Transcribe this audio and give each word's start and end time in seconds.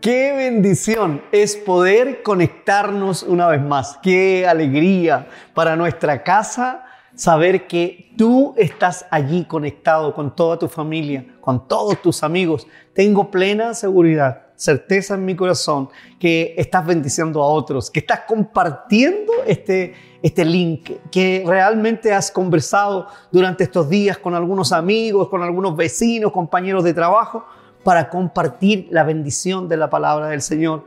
Qué 0.00 0.32
bendición 0.32 1.22
es 1.32 1.56
poder 1.56 2.22
conectarnos 2.22 3.24
una 3.24 3.48
vez 3.48 3.60
más. 3.60 3.98
Qué 4.00 4.46
alegría 4.46 5.26
para 5.54 5.74
nuestra 5.74 6.22
casa 6.22 6.84
saber 7.16 7.66
que 7.66 8.12
tú 8.16 8.54
estás 8.56 9.06
allí 9.10 9.44
conectado 9.44 10.14
con 10.14 10.36
toda 10.36 10.56
tu 10.56 10.68
familia, 10.68 11.26
con 11.40 11.66
todos 11.66 12.00
tus 12.00 12.22
amigos. 12.22 12.68
Tengo 12.94 13.28
plena 13.28 13.74
seguridad, 13.74 14.42
certeza 14.54 15.14
en 15.14 15.24
mi 15.24 15.34
corazón 15.34 15.88
que 16.20 16.54
estás 16.56 16.86
bendiciendo 16.86 17.42
a 17.42 17.46
otros, 17.46 17.90
que 17.90 17.98
estás 17.98 18.20
compartiendo 18.20 19.32
este, 19.48 19.94
este 20.22 20.44
link, 20.44 20.92
que 21.10 21.42
realmente 21.44 22.14
has 22.14 22.30
conversado 22.30 23.08
durante 23.32 23.64
estos 23.64 23.88
días 23.88 24.16
con 24.16 24.36
algunos 24.36 24.70
amigos, 24.70 25.28
con 25.28 25.42
algunos 25.42 25.76
vecinos, 25.76 26.30
compañeros 26.30 26.84
de 26.84 26.94
trabajo 26.94 27.44
para 27.82 28.10
compartir 28.10 28.88
la 28.90 29.04
bendición 29.04 29.68
de 29.68 29.76
la 29.76 29.90
palabra 29.90 30.28
del 30.28 30.42
Señor. 30.42 30.84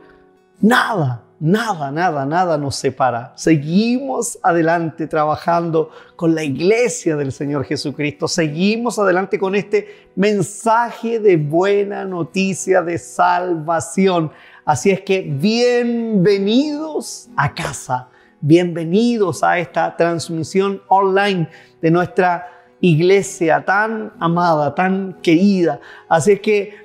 Nada, 0.60 1.24
nada, 1.40 1.90
nada, 1.90 2.24
nada 2.24 2.56
nos 2.56 2.76
separa. 2.76 3.32
Seguimos 3.34 4.38
adelante 4.42 5.08
trabajando 5.08 5.90
con 6.14 6.34
la 6.34 6.44
iglesia 6.44 7.16
del 7.16 7.32
Señor 7.32 7.64
Jesucristo. 7.64 8.28
Seguimos 8.28 8.98
adelante 8.98 9.38
con 9.38 9.56
este 9.56 10.10
mensaje 10.14 11.18
de 11.18 11.36
buena 11.36 12.04
noticia 12.04 12.82
de 12.82 12.98
salvación. 12.98 14.30
Así 14.64 14.90
es 14.90 15.00
que 15.00 15.22
bienvenidos 15.22 17.28
a 17.36 17.52
casa. 17.52 18.08
Bienvenidos 18.40 19.42
a 19.42 19.58
esta 19.58 19.96
transmisión 19.96 20.82
online 20.88 21.48
de 21.80 21.90
nuestra 21.90 22.61
iglesia 22.82 23.64
tan 23.64 24.12
amada, 24.18 24.74
tan 24.74 25.14
querida. 25.22 25.80
Así 26.08 26.32
es 26.32 26.40
que 26.40 26.82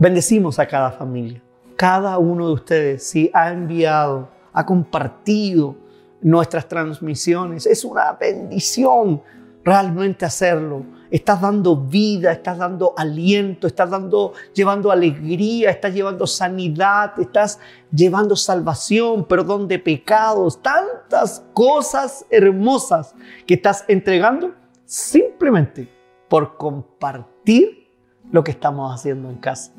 Bendecimos 0.00 0.60
a 0.60 0.66
cada 0.68 0.92
familia. 0.92 1.42
Cada 1.74 2.18
uno 2.18 2.46
de 2.46 2.52
ustedes, 2.52 3.02
si 3.02 3.32
ha 3.34 3.50
enviado, 3.50 4.28
ha 4.52 4.64
compartido 4.64 5.74
nuestras 6.20 6.68
transmisiones, 6.68 7.66
es 7.66 7.84
una 7.84 8.12
bendición 8.12 9.20
realmente 9.64 10.24
hacerlo. 10.24 10.84
Estás 11.10 11.40
dando 11.40 11.76
vida, 11.76 12.30
estás 12.30 12.58
dando 12.58 12.94
aliento, 12.96 13.66
estás 13.66 13.90
dando, 13.90 14.34
llevando 14.54 14.92
alegría, 14.92 15.70
estás 15.70 15.92
llevando 15.92 16.28
sanidad, 16.28 17.18
estás 17.18 17.58
llevando 17.90 18.36
salvación, 18.36 19.24
perdón 19.24 19.66
de 19.66 19.80
pecados, 19.80 20.62
tantas 20.62 21.44
cosas 21.54 22.24
hermosas 22.30 23.16
que 23.48 23.54
estás 23.54 23.84
entregando 23.88 24.52
simplemente 24.88 25.86
por 26.30 26.56
compartir 26.56 27.90
lo 28.32 28.42
que 28.42 28.52
estamos 28.52 28.94
haciendo 28.94 29.28
en 29.28 29.36
casa. 29.36 29.74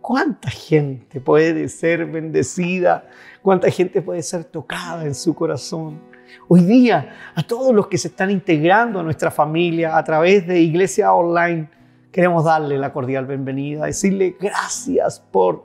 ¿Cuánta 0.00 0.48
gente 0.48 1.20
puede 1.20 1.68
ser 1.68 2.06
bendecida? 2.06 3.06
¿Cuánta 3.42 3.70
gente 3.70 4.00
puede 4.00 4.22
ser 4.22 4.44
tocada 4.44 5.04
en 5.04 5.14
su 5.14 5.34
corazón? 5.34 6.00
Hoy 6.48 6.62
día, 6.62 7.14
a 7.34 7.42
todos 7.42 7.74
los 7.74 7.88
que 7.88 7.98
se 7.98 8.08
están 8.08 8.30
integrando 8.30 9.00
a 9.00 9.02
nuestra 9.02 9.30
familia 9.30 9.98
a 9.98 10.02
través 10.02 10.46
de 10.46 10.60
Iglesia 10.60 11.12
Online, 11.12 11.68
queremos 12.10 12.44
darle 12.44 12.78
la 12.78 12.90
cordial 12.90 13.26
bienvenida, 13.26 13.84
decirle 13.84 14.34
gracias 14.40 15.20
por 15.20 15.64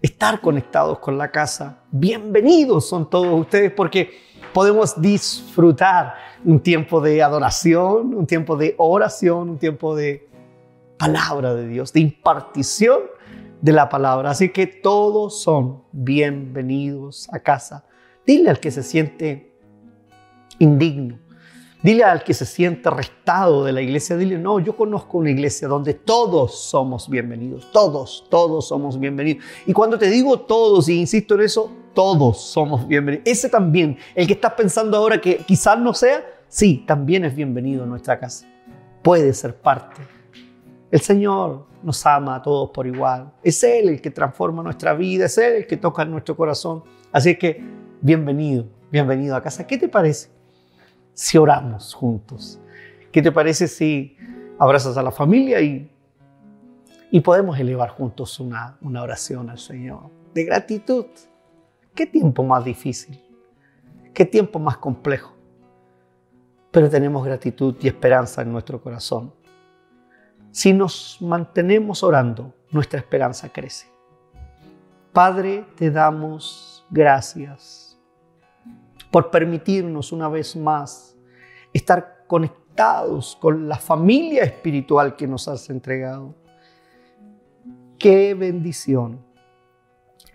estar 0.00 0.40
conectados 0.40 1.00
con 1.00 1.18
la 1.18 1.28
casa. 1.28 1.82
Bienvenidos 1.90 2.88
son 2.88 3.10
todos 3.10 3.40
ustedes 3.40 3.72
porque 3.72 4.10
podemos 4.52 5.00
disfrutar 5.00 6.14
un 6.44 6.60
tiempo 6.60 7.00
de 7.00 7.22
adoración, 7.22 8.14
un 8.14 8.26
tiempo 8.26 8.56
de 8.56 8.74
oración, 8.78 9.50
un 9.50 9.58
tiempo 9.58 9.94
de 9.94 10.28
palabra 10.98 11.54
de 11.54 11.68
Dios, 11.68 11.92
de 11.92 12.00
impartición 12.00 13.00
de 13.60 13.72
la 13.72 13.88
palabra. 13.88 14.30
Así 14.30 14.50
que 14.50 14.66
todos 14.66 15.40
son 15.40 15.82
bienvenidos 15.92 17.28
a 17.32 17.38
casa. 17.38 17.84
Dile 18.26 18.50
al 18.50 18.60
que 18.60 18.70
se 18.70 18.82
siente 18.82 19.52
indigno, 20.58 21.18
dile 21.82 22.04
al 22.04 22.22
que 22.22 22.34
se 22.34 22.46
siente 22.46 22.88
restado 22.90 23.64
de 23.64 23.72
la 23.72 23.80
iglesia, 23.80 24.16
dile, 24.16 24.38
no, 24.38 24.60
yo 24.60 24.76
conozco 24.76 25.18
una 25.18 25.30
iglesia 25.30 25.66
donde 25.66 25.94
todos 25.94 26.56
somos 26.56 27.08
bienvenidos, 27.08 27.68
todos, 27.72 28.26
todos 28.30 28.68
somos 28.68 28.98
bienvenidos. 28.98 29.44
Y 29.66 29.72
cuando 29.72 29.98
te 29.98 30.08
digo 30.08 30.40
todos, 30.40 30.88
y 30.88 31.00
insisto 31.00 31.34
en 31.34 31.42
eso, 31.42 31.72
todos 31.94 32.40
somos 32.40 32.86
bienvenidos. 32.86 33.26
Ese 33.26 33.48
también, 33.48 33.98
el 34.14 34.26
que 34.26 34.34
estás 34.34 34.52
pensando 34.54 34.96
ahora 34.96 35.20
que 35.20 35.38
quizás 35.38 35.78
no 35.78 35.94
sea, 35.94 36.24
sí, 36.52 36.84
también 36.86 37.24
es 37.24 37.34
bienvenido 37.34 37.84
en 37.84 37.90
nuestra 37.90 38.18
casa. 38.18 38.46
Puede 39.02 39.32
ser 39.32 39.56
parte 39.56 40.02
el 40.92 41.00
Señor 41.00 41.64
nos 41.82 42.04
ama 42.04 42.36
a 42.36 42.42
todos 42.42 42.68
por 42.68 42.86
igual. 42.86 43.32
Es 43.42 43.64
Él 43.64 43.88
el 43.88 44.02
que 44.02 44.10
transforma 44.10 44.62
nuestra 44.62 44.92
vida, 44.92 45.24
es 45.24 45.38
Él 45.38 45.54
el 45.54 45.66
que 45.66 45.78
toca 45.78 46.04
nuestro 46.04 46.36
corazón. 46.36 46.84
Así 47.10 47.34
que 47.38 47.64
bienvenido, 48.02 48.66
bienvenido 48.90 49.34
a 49.34 49.42
casa. 49.42 49.66
¿Qué 49.66 49.78
te 49.78 49.88
parece 49.88 50.28
si 51.14 51.38
oramos 51.38 51.94
juntos? 51.94 52.60
¿Qué 53.10 53.22
te 53.22 53.32
parece 53.32 53.68
si 53.68 54.18
abrazas 54.58 54.98
a 54.98 55.02
la 55.02 55.10
familia 55.10 55.62
y, 55.62 55.90
y 57.10 57.20
podemos 57.20 57.58
elevar 57.58 57.88
juntos 57.88 58.38
una, 58.38 58.76
una 58.82 59.02
oración 59.02 59.48
al 59.48 59.58
Señor 59.58 60.10
de 60.34 60.44
gratitud? 60.44 61.06
¿Qué 61.94 62.04
tiempo 62.04 62.44
más 62.44 62.66
difícil? 62.66 63.18
¿Qué 64.12 64.26
tiempo 64.26 64.58
más 64.58 64.76
complejo? 64.76 65.32
Pero 66.72 66.90
tenemos 66.90 67.24
gratitud 67.24 67.76
y 67.80 67.86
esperanza 67.86 68.42
en 68.42 68.50
nuestro 68.50 68.82
corazón 68.82 69.32
si 70.52 70.74
nos 70.74 71.16
mantenemos 71.20 72.02
orando, 72.02 72.54
nuestra 72.70 73.00
esperanza 73.00 73.48
crece. 73.48 73.86
Padre, 75.10 75.64
te 75.76 75.90
damos 75.90 76.86
gracias 76.90 77.98
por 79.10 79.30
permitirnos 79.30 80.12
una 80.12 80.28
vez 80.28 80.54
más 80.54 81.16
estar 81.72 82.24
conectados 82.26 83.36
con 83.40 83.66
la 83.66 83.76
familia 83.76 84.42
espiritual 84.44 85.16
que 85.16 85.26
nos 85.26 85.48
has 85.48 85.70
entregado. 85.70 86.34
Qué 87.98 88.34
bendición 88.34 89.24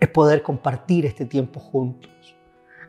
es 0.00 0.08
poder 0.08 0.42
compartir 0.42 1.06
este 1.06 1.26
tiempo 1.26 1.60
juntos. 1.60 2.10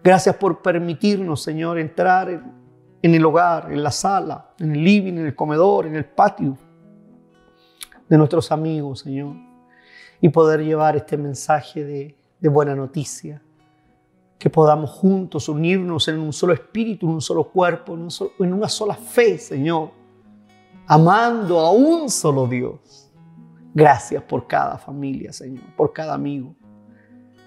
Gracias 0.04 0.36
por 0.36 0.64
permitirnos, 0.64 1.44
Señor, 1.44 1.78
entrar 1.78 2.30
en, 2.30 2.59
el 3.02 3.26
hogar, 3.26 3.72
en 3.72 3.82
la 3.82 3.92
sala, 3.92 4.52
en 4.60 4.72
el 4.72 4.84
living, 4.84 5.14
en 5.14 5.26
el 5.28 5.36
comedor, 5.36 5.86
en 5.86 5.96
el 5.96 6.06
patio 6.06 6.58
de 8.10 8.18
nuestros 8.18 8.52
amigos, 8.52 9.00
Señor, 9.00 9.36
y 10.20 10.30
poder 10.30 10.62
llevar 10.62 10.96
este 10.96 11.16
mensaje 11.18 11.84
de, 11.84 12.16
buena 12.50 12.76
noticia. 12.76 13.42
Que 14.38 14.50
podamos 14.50 14.90
juntos 14.90 15.50
unirnos 15.50 16.08
en 16.08 16.18
un 16.18 16.32
solo 16.32 16.54
espíritu, 16.54 17.06
en 17.08 17.14
un 17.14 17.22
solo 17.22 17.44
cuerpo, 17.50 17.94
en, 17.94 18.08
en 18.40 18.54
una 18.54 18.70
sola 18.70 18.96
fe, 18.96 19.38
Señor, 19.38 19.92
amando 20.88 21.60
a 21.60 21.72
un 21.72 22.10
solo 22.10 22.48
Dios. 22.48 23.12
Gracias 23.74 24.24
por 24.24 24.48
cada 24.48 24.78
familia, 24.78 25.32
Señor, 25.32 25.64
por 25.76 25.94
cada 25.94 26.14
amigo. 26.14 26.56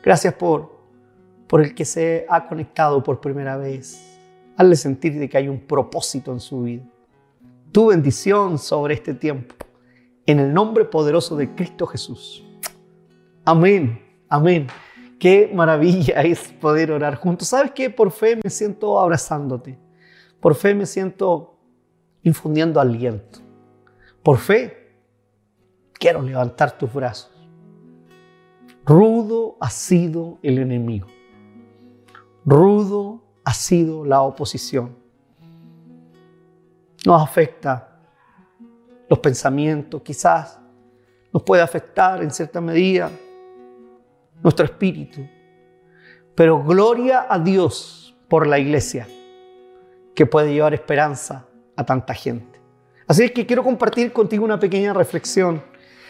Gracias 0.03 0.35
por, 0.35 0.83
por 1.49 1.63
el 1.63 1.75
que 1.75 1.85
se 1.85 2.27
ha 2.29 2.47
conectado 2.47 3.03
por 3.03 3.21
primera 3.21 3.57
vez. 3.57 4.21
Hazle 4.57 4.77
sentir 4.77 5.19
de 5.19 5.29
que 5.29 5.39
hay 5.39 5.49
un 5.49 5.61
propósito 5.61 6.33
en 6.33 6.41
su 6.41 6.63
vida. 6.63 6.85
Tu 7.73 7.87
bendición 7.87 8.59
sobre 8.59 8.95
este 8.95 9.15
tiempo 9.15 9.55
en 10.27 10.41
el 10.41 10.53
nombre 10.53 10.85
poderoso 10.85 11.37
de 11.37 11.55
Cristo 11.55 11.87
Jesús. 11.87 12.45
Amén, 13.45 14.01
amén. 14.29 14.67
Qué 15.19 15.51
maravilla 15.53 16.23
es 16.23 16.53
poder 16.61 16.93
orar 16.93 17.17
juntos. 17.17 17.49
¿Sabes 17.49 17.73
qué? 17.73 17.91
Por 17.91 18.11
fe 18.11 18.39
me 18.43 18.51
siento 18.51 18.99
abrazándote. 18.99 19.79
Por 20.41 20.55
fe 20.55 20.75
me 20.75 20.87
siento 20.87 21.57
infundiendo 22.23 22.81
aliento. 22.81 23.41
Por 24.23 24.39
fe 24.39 24.95
quiero 25.93 26.23
levantar 26.23 26.77
tus 26.77 26.93
brazos. 26.93 27.31
Rudo 28.85 29.57
ha 29.61 29.71
sido 29.71 30.39
el 30.43 30.59
enemigo. 30.59 31.07
Rudo 32.45 33.22
ha 33.53 33.55
sido 33.55 34.03
la 34.03 34.23
oposición. 34.23 34.97
Nos 37.05 37.23
afecta 37.23 38.01
los 39.11 39.19
pensamientos, 39.19 40.01
quizás 40.01 40.59
nos 41.31 41.43
puede 41.43 41.61
afectar 41.61 42.23
en 42.23 42.31
cierta 42.31 42.63
medida 42.63 43.11
nuestro 44.43 44.65
espíritu. 44.65 45.21
Pero 46.35 46.65
gloria 46.65 47.27
a 47.29 47.39
Dios 47.39 48.17
por 48.27 48.47
la 48.47 48.59
iglesia 48.59 49.07
que 50.15 50.25
puede 50.25 50.55
llevar 50.55 50.73
esperanza 50.73 51.47
a 51.77 51.85
tanta 51.85 52.15
gente. 52.15 52.59
Así 53.07 53.25
es 53.25 53.33
que 53.33 53.45
quiero 53.45 53.63
compartir 53.63 54.15
contigo 54.15 54.47
una 54.47 54.59
pequeña 54.59 54.95
reflexión 54.95 55.63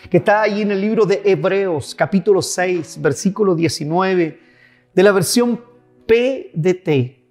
que 0.09 0.19
está 0.19 0.43
ahí 0.43 0.63
en 0.63 0.71
el 0.71 0.81
libro 0.81 1.07
de 1.07 1.23
Hebreos, 1.25 1.93
capítulo 1.97 2.41
6, 2.41 3.03
versículo 3.03 3.57
19, 3.57 4.41
de 4.95 5.03
la 5.03 5.11
versión 5.11 5.61
PDT. 6.07 7.22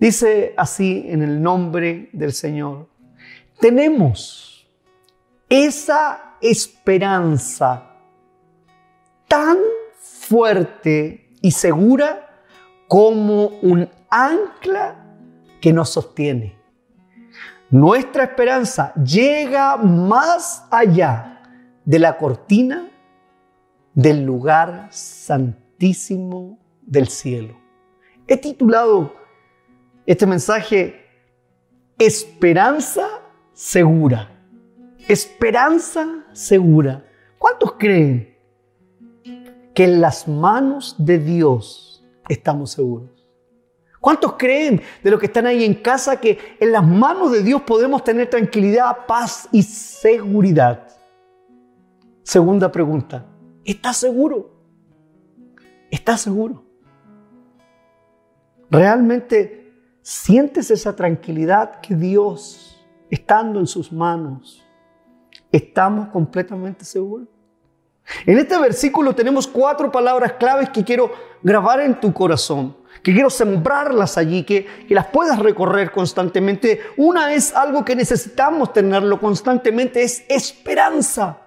Dice 0.00 0.54
así 0.56 1.06
en 1.08 1.22
el 1.22 1.42
nombre 1.42 2.08
del 2.12 2.32
Señor 2.32 2.88
tenemos 3.60 4.68
esa 5.48 6.36
esperanza 6.40 7.90
tan 9.26 9.58
fuerte 9.98 11.30
y 11.42 11.50
segura 11.50 12.44
como 12.86 13.46
un 13.62 13.88
ancla 14.08 15.04
que 15.60 15.72
nos 15.72 15.90
sostiene. 15.90 16.56
Nuestra 17.70 18.24
esperanza 18.24 18.94
llega 18.94 19.76
más 19.76 20.64
allá 20.70 21.42
de 21.84 21.98
la 21.98 22.16
cortina 22.16 22.88
del 23.94 24.24
lugar 24.24 24.88
santísimo 24.90 26.58
del 26.82 27.08
cielo. 27.08 27.58
He 28.26 28.36
titulado 28.36 29.17
este 30.08 30.26
mensaje 30.26 31.04
Esperanza 31.98 33.06
segura. 33.52 34.30
Esperanza 35.06 36.24
segura. 36.32 37.04
¿Cuántos 37.38 37.72
creen 37.72 38.34
que 39.74 39.84
en 39.84 40.00
las 40.00 40.26
manos 40.26 40.96
de 40.98 41.18
Dios 41.18 42.06
estamos 42.26 42.70
seguros? 42.70 43.28
¿Cuántos 44.00 44.34
creen 44.38 44.80
de 45.02 45.10
los 45.10 45.20
que 45.20 45.26
están 45.26 45.44
ahí 45.44 45.62
en 45.62 45.74
casa 45.74 46.18
que 46.18 46.38
en 46.58 46.72
las 46.72 46.86
manos 46.86 47.30
de 47.30 47.42
Dios 47.42 47.60
podemos 47.62 48.02
tener 48.02 48.30
tranquilidad, 48.30 49.04
paz 49.06 49.46
y 49.52 49.62
seguridad? 49.62 50.88
Segunda 52.22 52.72
pregunta, 52.72 53.26
¿estás 53.62 53.98
seguro? 53.98 54.54
¿Estás 55.90 56.22
seguro? 56.22 56.64
¿Realmente 58.70 59.57
sientes 60.08 60.70
esa 60.70 60.96
tranquilidad 60.96 61.80
que 61.82 61.94
Dios, 61.94 62.82
estando 63.10 63.60
en 63.60 63.66
sus 63.66 63.92
manos, 63.92 64.66
estamos 65.52 66.08
completamente 66.08 66.86
seguros? 66.86 67.28
En 68.24 68.38
este 68.38 68.58
versículo 68.58 69.14
tenemos 69.14 69.46
cuatro 69.46 69.92
palabras 69.92 70.32
claves 70.38 70.70
que 70.70 70.82
quiero 70.82 71.12
grabar 71.42 71.80
en 71.80 72.00
tu 72.00 72.14
corazón, 72.14 72.74
que 73.02 73.12
quiero 73.12 73.28
sembrarlas 73.28 74.16
allí, 74.16 74.44
que, 74.44 74.66
que, 74.88 74.94
las 74.94 75.08
puedas 75.08 75.38
recorrer 75.38 75.92
constantemente. 75.92 76.80
Una 76.96 77.34
es 77.34 77.54
algo 77.54 77.84
que 77.84 77.94
necesitamos 77.94 78.72
tenerlo 78.72 79.20
constantemente, 79.20 80.02
es 80.02 80.24
esperanza. 80.30 81.42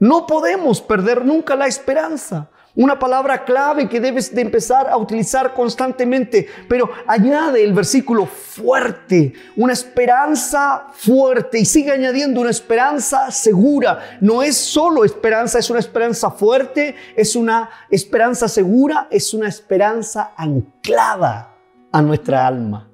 No 0.00 0.26
podemos 0.26 0.80
perder 0.80 1.24
nunca 1.24 1.54
la 1.54 1.68
esperanza. 1.68 2.50
Una 2.76 2.98
palabra 2.98 3.44
clave 3.44 3.88
que 3.88 3.98
debes 3.98 4.32
de 4.32 4.42
empezar 4.42 4.88
a 4.88 4.96
utilizar 4.96 5.54
constantemente. 5.54 6.46
Pero 6.68 6.88
añade 7.06 7.64
el 7.64 7.72
versículo 7.72 8.26
fuerte, 8.26 9.32
una 9.56 9.72
esperanza 9.72 10.86
fuerte 10.92 11.58
y 11.58 11.64
sigue 11.64 11.90
añadiendo 11.90 12.40
una 12.40 12.50
esperanza 12.50 13.30
segura. 13.32 14.18
No 14.20 14.42
es 14.42 14.56
solo 14.56 15.04
esperanza, 15.04 15.58
es 15.58 15.68
una 15.68 15.80
esperanza 15.80 16.30
fuerte, 16.30 16.94
es 17.16 17.34
una 17.34 17.70
esperanza 17.90 18.48
segura, 18.48 19.08
es 19.10 19.34
una 19.34 19.48
esperanza 19.48 20.32
anclada 20.36 21.56
a 21.90 22.02
nuestra 22.02 22.46
alma. 22.46 22.88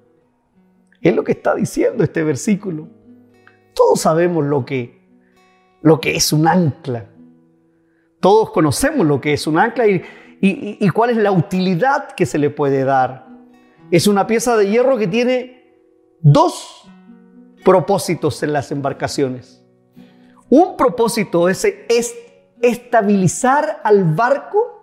Es 1.03 1.15
lo 1.15 1.23
que 1.23 1.33
está 1.33 1.55
diciendo 1.55 2.03
este 2.03 2.25
versículo. 2.25 2.89
Todos 3.75 4.01
sabemos 4.01 4.45
lo 4.45 4.65
que, 4.65 5.07
lo 5.83 6.01
que 6.01 6.17
es 6.17 6.33
un 6.33 6.49
ancla. 6.49 7.11
Todos 8.21 8.51
conocemos 8.51 9.07
lo 9.07 9.21
que 9.21 9.33
es 9.33 9.47
un 9.47 9.59
ancla 9.59 9.85
y, 9.87 10.89
cuál 10.91 11.11
es 11.11 11.17
la 11.17 11.33
utilidad 11.33 12.13
que 12.13 12.27
se 12.27 12.39
le 12.39 12.51
puede 12.51 12.85
dar. 12.85 13.27
Es 13.91 14.07
una 14.07 14.27
pieza 14.27 14.57
de 14.57 14.69
hierro 14.69 14.97
que 14.97 15.07
tiene 15.07 15.75
dos 16.21 16.89
propósitos 17.65 18.43
en 18.43 18.53
las 18.53 18.71
embarcaciones. 18.73 19.65
Un 20.49 20.77
propósito 20.77 21.49
es, 21.49 21.65
es 21.65 22.15
estabilizar 22.63 23.81
al 23.83 24.05
barco 24.05 24.77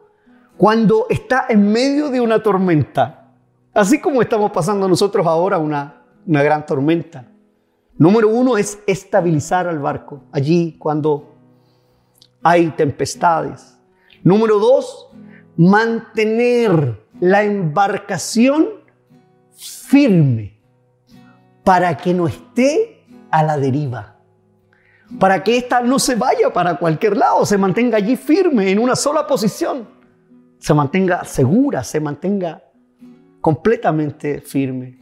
cuando 0.58 1.08
está 1.10 1.46
en 1.50 1.72
medio 1.72 2.10
de 2.10 2.22
una 2.22 2.42
tormenta. 2.42 3.32
Así 3.74 4.00
como 4.00 4.22
estamos 4.22 4.52
pasando 4.52 4.88
nosotros 4.88 5.26
ahora 5.26 5.58
una, 5.58 6.04
una 6.26 6.44
gran 6.44 6.66
tormenta. 6.66 7.26
Número 7.98 8.30
uno 8.30 8.58
es 8.58 8.80
estabilizar 8.88 9.68
al 9.68 9.80
barco. 9.80 10.24
Allí 10.32 10.78
cuando 10.78 11.33
hay 12.44 12.70
tempestades. 12.72 13.80
Número 14.24 14.60
dos, 14.60 15.10
mantener 15.58 17.02
la 17.20 17.44
embarcación 17.44 18.68
firme 19.56 20.60
para 21.64 21.96
que 21.96 22.14
no 22.14 22.28
esté 22.28 23.06
a 23.32 23.44
la 23.44 23.58
deriva. 23.58 24.18
Para 25.20 25.44
que 25.44 25.58
ésta 25.58 25.82
no 25.82 26.00
se 26.00 26.16
vaya 26.16 26.52
para 26.52 26.78
cualquier 26.78 27.16
lado, 27.18 27.46
se 27.46 27.58
mantenga 27.58 27.98
allí 27.98 28.16
firme 28.16 28.72
en 28.72 28.80
una 28.80 28.96
sola 28.96 29.26
posición. 29.26 29.88
Se 30.58 30.74
mantenga 30.74 31.24
segura, 31.24 31.84
se 31.84 32.00
mantenga 32.00 32.64
completamente 33.40 34.42
firme. 34.42 35.00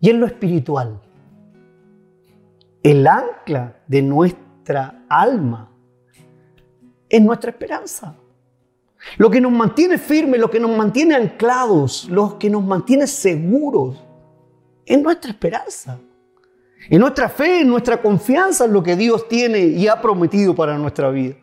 Y 0.00 0.10
en 0.10 0.20
lo 0.20 0.26
espiritual, 0.26 1.00
el 2.82 3.06
ancla 3.06 3.76
de 3.86 4.02
nuestra 4.02 4.43
nuestra 4.64 5.04
alma, 5.10 5.68
es 7.06 7.20
nuestra 7.20 7.50
esperanza. 7.50 8.16
Lo 9.18 9.30
que 9.30 9.38
nos 9.38 9.52
mantiene 9.52 9.98
firmes, 9.98 10.40
lo 10.40 10.50
que 10.50 10.58
nos 10.58 10.74
mantiene 10.74 11.14
anclados, 11.14 12.08
lo 12.08 12.38
que 12.38 12.48
nos 12.48 12.64
mantiene 12.64 13.06
seguros, 13.06 14.02
es 14.86 15.02
nuestra 15.02 15.32
esperanza. 15.32 15.98
En 16.88 17.00
nuestra 17.00 17.28
fe, 17.28 17.60
en 17.60 17.68
nuestra 17.68 18.00
confianza 18.00 18.64
en 18.64 18.72
lo 18.72 18.82
que 18.82 18.96
Dios 18.96 19.28
tiene 19.28 19.58
y 19.58 19.86
ha 19.86 20.00
prometido 20.00 20.54
para 20.54 20.78
nuestra 20.78 21.10
vida. 21.10 21.34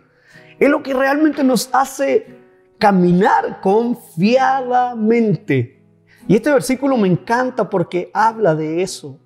Es 0.60 0.68
lo 0.68 0.82
que 0.82 0.96
realmente 0.96 1.44
nos 1.44 1.70
hace 1.72 2.40
caminar 2.80 3.62
confiadamente. 3.62 5.80
Y 6.28 6.38
este 6.38 6.52
versículo 6.52 6.98
me 6.98 7.08
encanta 7.08 7.70
porque 7.70 8.10
habla 8.16 8.56
de 8.56 8.82
eso. 8.82 9.20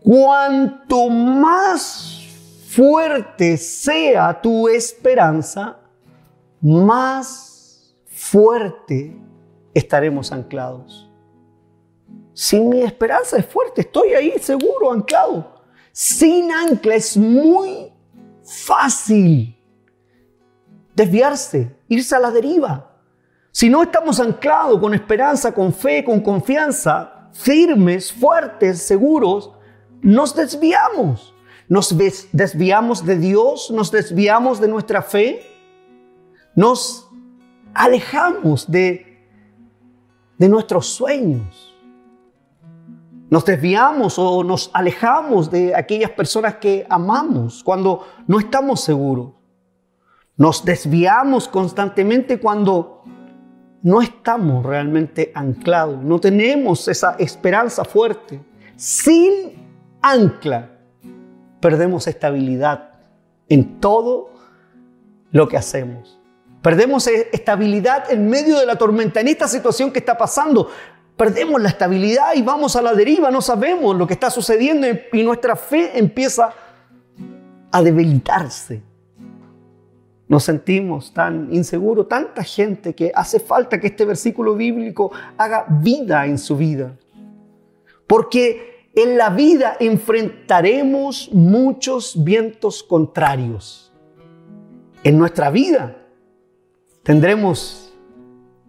Cuanto 0.00 1.08
más 1.08 2.13
fuerte 2.74 3.56
sea 3.56 4.40
tu 4.40 4.68
esperanza, 4.68 5.78
más 6.60 7.94
fuerte 8.06 9.16
estaremos 9.72 10.32
anclados. 10.32 11.08
Si 12.32 12.58
mi 12.58 12.82
esperanza 12.82 13.36
es 13.36 13.46
fuerte, 13.46 13.82
estoy 13.82 14.14
ahí 14.14 14.32
seguro, 14.40 14.90
anclado. 14.90 15.62
Sin 15.92 16.50
ancla 16.50 16.96
es 16.96 17.16
muy 17.16 17.92
fácil 18.42 19.56
desviarse, 20.96 21.76
irse 21.88 22.16
a 22.16 22.18
la 22.18 22.30
deriva. 22.30 22.90
Si 23.52 23.68
no 23.68 23.84
estamos 23.84 24.18
anclados 24.18 24.80
con 24.80 24.94
esperanza, 24.94 25.54
con 25.54 25.72
fe, 25.72 26.04
con 26.04 26.20
confianza, 26.20 27.30
firmes, 27.32 28.12
fuertes, 28.12 28.82
seguros, 28.82 29.52
nos 30.02 30.34
desviamos. 30.34 31.33
Nos 31.68 31.96
desviamos 32.32 33.04
de 33.04 33.16
Dios, 33.16 33.70
nos 33.70 33.90
desviamos 33.90 34.60
de 34.60 34.68
nuestra 34.68 35.02
fe, 35.02 35.42
nos 36.54 37.08
alejamos 37.72 38.70
de, 38.70 39.18
de 40.38 40.48
nuestros 40.48 40.86
sueños. 40.86 41.74
Nos 43.30 43.44
desviamos 43.44 44.18
o 44.18 44.44
nos 44.44 44.70
alejamos 44.74 45.50
de 45.50 45.74
aquellas 45.74 46.10
personas 46.10 46.56
que 46.56 46.86
amamos 46.88 47.64
cuando 47.64 48.06
no 48.26 48.38
estamos 48.38 48.80
seguros. 48.80 49.32
Nos 50.36 50.64
desviamos 50.64 51.48
constantemente 51.48 52.38
cuando 52.38 53.02
no 53.82 54.02
estamos 54.02 54.64
realmente 54.64 55.32
anclados, 55.34 56.02
no 56.02 56.18
tenemos 56.18 56.88
esa 56.88 57.16
esperanza 57.18 57.84
fuerte. 57.84 58.40
Sin 58.76 59.62
ancla 60.00 60.73
perdemos 61.64 62.06
estabilidad 62.08 62.90
en 63.48 63.80
todo 63.80 64.28
lo 65.30 65.48
que 65.48 65.56
hacemos. 65.56 66.20
Perdemos 66.60 67.06
e-, 67.06 67.30
estabilidad 67.32 68.12
en 68.12 68.28
medio 68.28 68.58
de 68.58 68.66
la 68.66 68.76
tormenta, 68.76 69.22
en 69.22 69.28
esta 69.28 69.48
situación 69.48 69.90
que 69.90 70.00
está 70.00 70.18
pasando. 70.18 70.68
Perdemos 71.16 71.62
la 71.62 71.70
estabilidad 71.70 72.34
y 72.34 72.42
vamos 72.42 72.76
a 72.76 72.82
la 72.82 72.92
deriva, 72.92 73.30
no 73.30 73.40
sabemos 73.40 73.96
lo 73.96 74.06
que 74.06 74.12
está 74.12 74.28
sucediendo 74.28 74.86
y 75.10 75.22
nuestra 75.22 75.56
fe 75.56 75.98
empieza 75.98 76.52
a 77.72 77.82
debilitarse. 77.82 78.82
Nos 80.28 80.44
sentimos 80.44 81.14
tan 81.14 81.48
inseguros, 81.50 82.08
tanta 82.08 82.44
gente 82.44 82.94
que 82.94 83.10
hace 83.14 83.40
falta 83.40 83.80
que 83.80 83.86
este 83.86 84.04
versículo 84.04 84.54
bíblico 84.54 85.12
haga 85.38 85.64
vida 85.66 86.26
en 86.26 86.36
su 86.36 86.58
vida. 86.58 86.94
Porque 88.06 88.73
en 88.94 89.18
la 89.18 89.30
vida 89.30 89.76
enfrentaremos 89.80 91.30
muchos 91.32 92.22
vientos 92.22 92.82
contrarios. 92.82 93.92
En 95.02 95.18
nuestra 95.18 95.50
vida 95.50 95.96
tendremos 97.02 97.92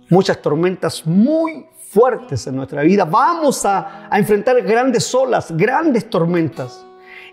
muchas 0.09 0.41
tormentas 0.41 1.05
muy 1.05 1.67
fuertes 1.77 2.47
en 2.47 2.55
nuestra 2.55 2.81
vida. 2.81 3.05
Vamos 3.05 3.65
a, 3.65 4.09
enfrentar 4.11 4.61
grandes 4.63 5.13
olas, 5.13 5.55
grandes 5.55 6.09
tormentas 6.09 6.85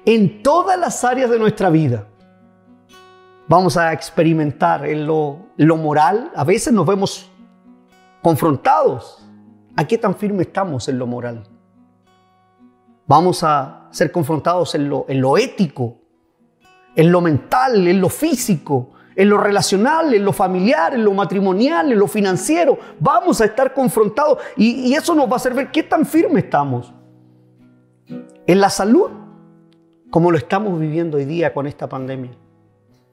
en 0.04 0.42
todas 0.42 0.78
las 0.78 1.02
áreas 1.02 1.30
de 1.30 1.38
nuestra 1.38 1.70
vida. 1.70 2.06
Vamos 3.49 3.76
a 3.76 3.92
experimentar 3.92 4.87
en 4.87 5.06
lo, 5.06 5.46
lo 5.56 5.76
moral. 5.76 6.30
A 6.34 6.44
veces 6.44 6.72
nos 6.72 6.87
vemos 6.87 7.30
confrontados. 8.22 9.26
¿A 9.76 9.87
qué 9.87 9.96
tan 9.99 10.14
firme 10.14 10.42
estamos 10.42 10.88
en 10.88 10.99
lo 10.99 11.06
moral? 11.06 11.51
Vamos 13.06 13.42
a 13.42 13.88
ser 13.90 14.11
confrontados 14.12 14.75
en 14.75 14.88
lo, 14.88 15.37
ético, 15.37 15.99
en 16.94 17.11
lo 17.11 17.21
mental, 17.21 17.87
en 17.87 18.00
lo 18.00 18.09
físico, 18.09 18.90
en 19.14 19.28
lo 19.28 19.38
relacional, 19.38 20.14
en 20.14 20.25
lo 20.25 20.32
familiar, 20.32 20.94
en 20.94 21.04
lo 21.04 21.12
matrimonial, 21.12 21.92
en 21.92 21.99
lo 21.99 22.06
financiero. 22.06 22.78
Vamos 22.99 23.40
a 23.40 23.47
estar 23.47 23.75
confrontados 23.75 24.38
y, 24.56 24.88
y 24.88 24.94
eso 24.94 25.14
nos 25.14 25.28
va 25.28 25.35
a 25.35 25.37
hacer 25.37 25.54
ver 25.54 25.71
qué 25.71 25.82
tan 25.82 26.06
firme 26.06 26.40
estamos. 26.40 26.92
En 28.47 28.61
la 28.61 28.71
salud, 28.71 29.11
como 30.11 30.30
lo 30.30 30.38
estamos 30.38 30.78
viviendo 30.78 31.16
hoy 31.16 31.25
día 31.25 31.52
con 31.54 31.66
esta 31.66 31.88
pandemia. 31.88 32.32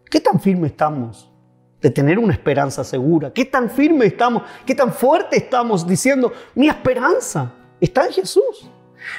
¿Qué 0.10 0.20
tan 0.20 0.40
firme 0.40 0.68
estamos 0.68 1.32
de 1.82 1.90
tener 1.90 2.20
una 2.20 2.34
esperanza 2.34 2.84
segura? 2.84 3.32
¿Qué 3.32 3.46
tan 3.46 3.70
firme 3.70 4.06
estamos? 4.06 4.44
¿Qué 4.66 4.76
tan 4.76 4.92
fuerte 4.92 5.38
estamos 5.38 5.88
diciendo, 5.88 6.34
mi 6.56 6.68
esperanza 6.68 7.54
está 7.80 8.06
en 8.06 8.12
Jesús? 8.12 8.70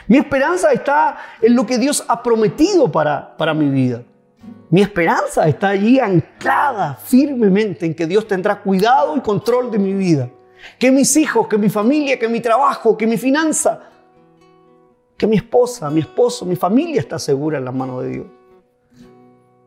Mi 0.06 0.18
esperanza 0.18 0.72
está 0.72 1.18
en 1.40 1.54
lo 1.54 1.66
que 1.66 1.78
Dios 1.78 2.04
ha 2.08 2.22
prometido 2.22 2.90
para, 2.90 3.36
para 3.36 3.54
mi 3.54 3.68
vida. 3.68 4.02
Mi 4.70 4.82
esperanza 4.82 5.48
está 5.48 5.68
allí 5.68 5.98
anclada 5.98 6.94
firmemente 6.94 7.86
en 7.86 7.94
que 7.94 8.06
Dios 8.06 8.26
tendrá 8.28 8.60
cuidado 8.60 9.16
y 9.16 9.20
control 9.20 9.70
de 9.70 9.78
mi 9.78 9.92
vida. 9.92 10.30
Que 10.78 10.90
mis 10.92 11.16
hijos, 11.16 11.48
que 11.48 11.58
mi 11.58 11.68
familia, 11.68 12.18
que 12.18 12.28
mi 12.28 12.40
trabajo, 12.40 12.96
que 12.96 13.06
mi 13.06 13.16
finanza, 13.16 13.80
que 15.16 15.26
mi 15.26 15.36
esposa, 15.36 15.90
mi 15.90 16.00
esposo, 16.00 16.46
mi 16.46 16.56
familia 16.56 17.00
está 17.00 17.18
segura 17.18 17.58
en 17.58 17.64
la 17.64 17.72
mano 17.72 18.00
de 18.00 18.08
Dios. 18.10 18.26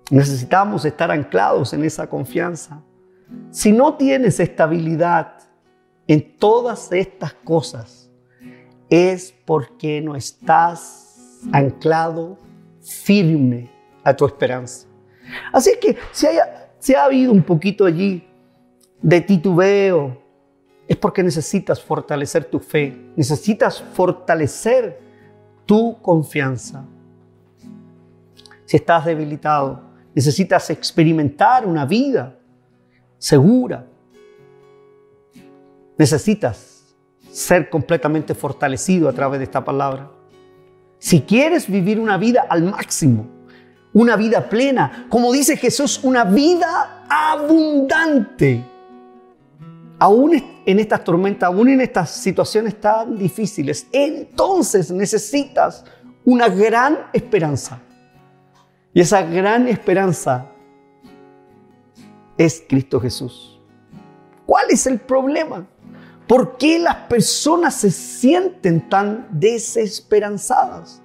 Necesitamos 0.09 0.85
estar 0.85 1.11
anclados 1.11 1.73
en 1.73 1.83
esa 1.83 2.07
confianza. 2.07 2.81
Si 3.51 3.71
no 3.71 3.95
tienes 3.95 4.39
estabilidad 4.39 5.33
en 6.07 6.37
todas 6.37 6.91
estas 6.91 7.33
cosas, 7.33 8.02
es 8.93 9.33
porque 9.43 10.01
no 10.01 10.15
estás 10.15 11.41
anclado 11.51 12.37
firme 12.79 13.71
a 14.03 14.15
tu 14.15 14.23
esperanza. 14.23 14.87
Así 15.51 15.71
que 15.81 15.97
si, 16.11 16.27
haya, 16.27 16.69
si 16.77 16.93
ha 16.93 17.05
habido 17.05 17.31
un 17.31 17.41
poquito 17.41 17.85
allí 17.85 18.23
de 19.01 19.21
titubeo, 19.21 20.21
es 20.87 20.95
porque 20.95 21.23
necesitas 21.23 21.81
fortalecer 21.81 22.45
tu 22.45 22.59
fe, 22.59 22.95
necesitas 23.15 23.81
fortalecer 23.81 24.99
tu 25.65 25.99
confianza. 25.99 26.85
Si 28.65 28.77
estás 28.77 29.05
debilitado, 29.05 29.81
necesitas 30.13 30.69
experimentar 30.69 31.65
una 31.65 31.87
vida 31.87 32.37
segura. 33.17 33.87
Necesitas 35.97 36.72
ser 37.33 37.67
completamente 37.69 38.35
fortalecido 38.35 39.09
a 39.09 39.13
través 39.13 39.39
de 39.39 39.45
esta 39.45 39.65
palabra. 39.65 40.11
Si 40.99 41.21
quieres 41.21 41.67
vivir 41.67 41.99
una 41.99 42.17
vida 42.17 42.45
al 42.47 42.63
máximo, 42.63 43.25
una 43.91 44.15
vida 44.15 44.47
plena, 44.47 45.07
como 45.09 45.33
dice 45.33 45.57
Jesús, 45.57 45.99
una 46.03 46.23
vida 46.23 47.05
abundante. 47.09 48.63
Aún 49.97 50.43
en 50.65 50.79
estas 50.79 51.03
tormentas, 51.03 51.47
aún 51.47 51.69
en 51.69 51.81
estas 51.81 52.11
situaciones 52.11 52.79
tan 52.79 53.17
difíciles, 53.17 53.87
entonces 53.91 54.91
necesitas 54.91 55.83
una 56.23 56.47
gran 56.49 56.99
esperanza. 57.13 57.79
Y 58.93 59.01
esa 59.01 59.23
gran 59.23 59.67
esperanza 59.67 60.45
es 62.37 62.63
Cristo 62.67 62.99
Jesús. 62.99 63.59
¿Cuál 64.45 64.67
es 64.69 64.85
el 64.85 64.99
problema? 64.99 65.65
¿Por 66.27 66.57
qué 66.57 66.79
las 66.79 66.95
personas 67.07 67.75
se 67.75 67.91
sienten 67.91 68.89
tan 68.89 69.27
desesperanzadas? 69.31 71.01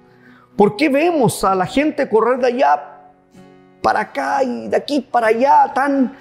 ¿Por 0.55 0.75
qué 0.75 0.89
vemos 0.89 1.43
a 1.43 1.55
la 1.55 1.65
gente 1.65 2.07
correr 2.09 2.39
de 2.39 2.47
allá 2.47 3.13
para 3.81 4.01
acá 4.01 4.43
y 4.43 4.67
de 4.67 4.75
aquí 4.77 5.01
para 5.01 5.27
allá 5.27 5.71
tan, 5.73 6.15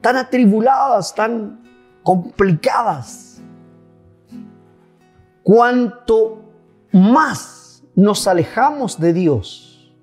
tan 0.00 0.16
atribuladas, 0.16 1.14
tan 1.14 1.62
complicadas? 2.02 3.40
Cuanto 5.42 6.42
más 6.92 7.82
nos 7.94 8.26
alejamos 8.26 8.98
de 8.98 9.12
Dios, 9.12 9.94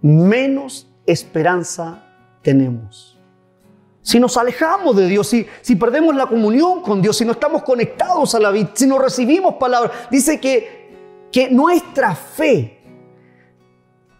menos 0.00 0.90
esperanza 1.06 2.02
tenemos. 2.42 3.13
Si 4.04 4.20
nos 4.20 4.36
alejamos 4.36 4.94
de 4.96 5.06
Dios, 5.08 5.26
si, 5.28 5.46
si 5.62 5.76
perdemos 5.76 6.14
la 6.14 6.26
comunión 6.26 6.82
con 6.82 7.00
Dios, 7.00 7.16
si 7.16 7.24
no 7.24 7.32
estamos 7.32 7.62
conectados 7.62 8.34
a 8.34 8.38
la 8.38 8.50
vida, 8.50 8.70
si 8.74 8.86
no 8.86 8.98
recibimos 8.98 9.54
palabras, 9.54 9.92
dice 10.10 10.38
que, 10.38 11.28
que 11.32 11.48
nuestra 11.48 12.14
fe 12.14 12.82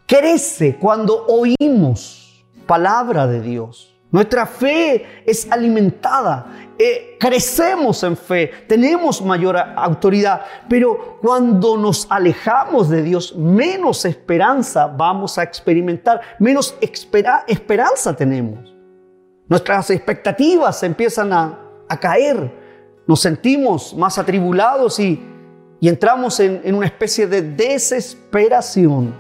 crece 0.06 0.76
cuando 0.76 1.26
oímos 1.26 2.46
palabra 2.66 3.26
de 3.26 3.42
Dios. 3.42 3.94
Nuestra 4.10 4.46
fe 4.46 5.22
es 5.26 5.52
alimentada, 5.52 6.70
eh, 6.78 7.18
crecemos 7.20 8.02
en 8.04 8.16
fe, 8.16 8.52
tenemos 8.66 9.20
mayor 9.20 9.58
autoridad, 9.58 10.46
pero 10.66 11.18
cuando 11.20 11.76
nos 11.76 12.06
alejamos 12.08 12.88
de 12.88 13.02
Dios, 13.02 13.36
menos 13.36 14.06
esperanza 14.06 14.86
vamos 14.86 15.36
a 15.36 15.42
experimentar, 15.42 16.22
menos 16.38 16.74
esperanza 16.80 18.16
tenemos. 18.16 18.73
Nuestras 19.48 19.90
expectativas 19.90 20.82
empiezan 20.82 21.32
a, 21.32 21.60
caer, 22.00 22.50
nos 23.06 23.20
sentimos 23.20 23.94
más 23.94 24.18
atribulados 24.18 24.98
y, 24.98 25.30
entramos 25.80 26.40
en 26.40 26.74
una 26.74 26.86
especie 26.86 27.26
de 27.26 27.42
desesperación. 27.42 29.14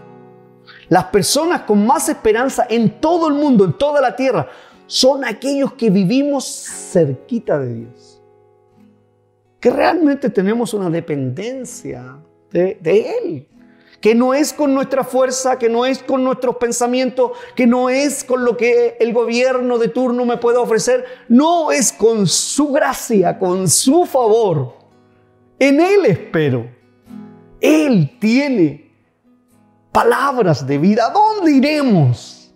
Las 0.88 1.04
personas 1.04 1.62
con 1.62 1.86
más 1.86 2.08
esperanza 2.08 2.66
en 2.68 3.00
todo 3.00 3.28
el 3.28 3.34
mundo, 3.34 3.64
en 3.64 3.72
toda 3.72 4.00
la 4.00 4.14
tierra, 4.14 4.48
son 4.86 5.24
aquellos 5.24 5.72
que 5.74 5.90
vivimos 5.90 6.44
cerquita 6.44 7.58
de 7.58 7.74
Dios. 7.74 8.22
Que 9.60 9.70
realmente 9.70 10.28
tenemos 10.28 10.74
una 10.74 10.90
dependencia 10.90 12.18
de, 12.50 12.78
Él. 12.82 13.48
Que 14.04 14.14
no 14.14 14.34
es 14.34 14.52
con 14.52 14.74
nuestra 14.74 15.02
fuerza, 15.02 15.58
que 15.58 15.70
no 15.70 15.86
es 15.86 16.02
con 16.02 16.22
nuestros 16.22 16.56
pensamientos, 16.56 17.30
que 17.56 17.66
no 17.66 17.88
es 17.88 18.22
con 18.22 18.44
lo 18.44 18.54
que 18.54 18.98
el 19.00 19.14
gobierno 19.14 19.78
de 19.78 19.88
turno 19.88 20.26
me 20.26 20.36
puede 20.36 20.58
ofrecer. 20.58 21.06
No, 21.26 21.72
es 21.72 21.90
con 21.90 22.26
su 22.26 22.70
gracia, 22.70 23.38
con 23.38 23.66
su 23.66 24.04
favor. 24.04 24.74
En 25.58 25.80
Él 25.80 26.04
espero. 26.04 26.70
Él 27.62 28.18
tiene 28.20 28.92
palabras 29.90 30.66
de 30.66 30.76
vida. 30.76 31.06
¿A 31.06 31.10
dónde 31.10 31.52
iremos 31.52 32.54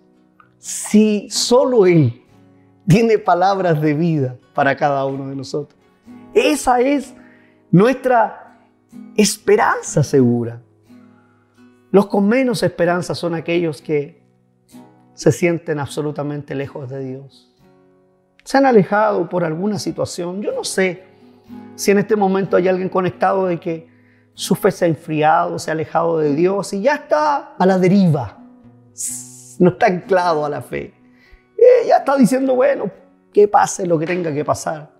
si 0.58 1.30
solo 1.30 1.86
Él 1.86 2.26
tiene 2.86 3.16
palabras 3.16 3.80
de 3.80 3.94
vida 3.94 4.36
para 4.52 4.76
cada 4.76 5.06
uno 5.06 5.26
de 5.26 5.34
nosotros? 5.34 5.80
Esa 6.34 6.82
es 6.82 7.14
nuestra 7.70 8.60
esperanza 9.16 10.02
segura. 10.02 10.60
Los 11.90 12.06
con 12.06 12.28
menos 12.28 12.62
esperanza 12.62 13.14
son 13.14 13.34
aquellos 13.34 13.80
que 13.80 14.22
se 15.14 15.32
sienten 15.32 15.78
absolutamente 15.78 16.54
lejos 16.54 16.88
de 16.90 17.00
Dios. 17.00 17.54
Se 18.44 18.58
han 18.58 18.66
alejado 18.66 19.28
por 19.28 19.44
alguna 19.44 19.78
situación. 19.78 20.42
Yo 20.42 20.52
no 20.52 20.64
sé 20.64 21.02
si 21.74 21.90
en 21.90 21.98
este 21.98 22.14
momento 22.14 22.56
hay 22.56 22.68
alguien 22.68 22.88
conectado 22.88 23.46
de 23.46 23.58
que 23.58 23.88
su 24.34 24.54
fe 24.54 24.70
se 24.70 24.84
ha 24.84 24.88
enfriado, 24.88 25.58
se 25.58 25.70
ha 25.70 25.72
alejado 25.72 26.18
de 26.18 26.34
Dios 26.34 26.72
y 26.72 26.82
ya 26.82 26.94
está 26.94 27.54
a 27.58 27.66
la 27.66 27.78
deriva. 27.78 28.38
No 29.58 29.70
está 29.70 29.86
anclado 29.86 30.44
a 30.44 30.48
la 30.48 30.62
fe. 30.62 30.94
Eh, 31.56 31.88
ya 31.88 31.96
está 31.96 32.16
diciendo, 32.16 32.54
bueno, 32.54 32.90
que 33.32 33.48
pase 33.48 33.86
lo 33.86 33.98
que 33.98 34.06
tenga 34.06 34.32
que 34.32 34.44
pasar. 34.44 34.92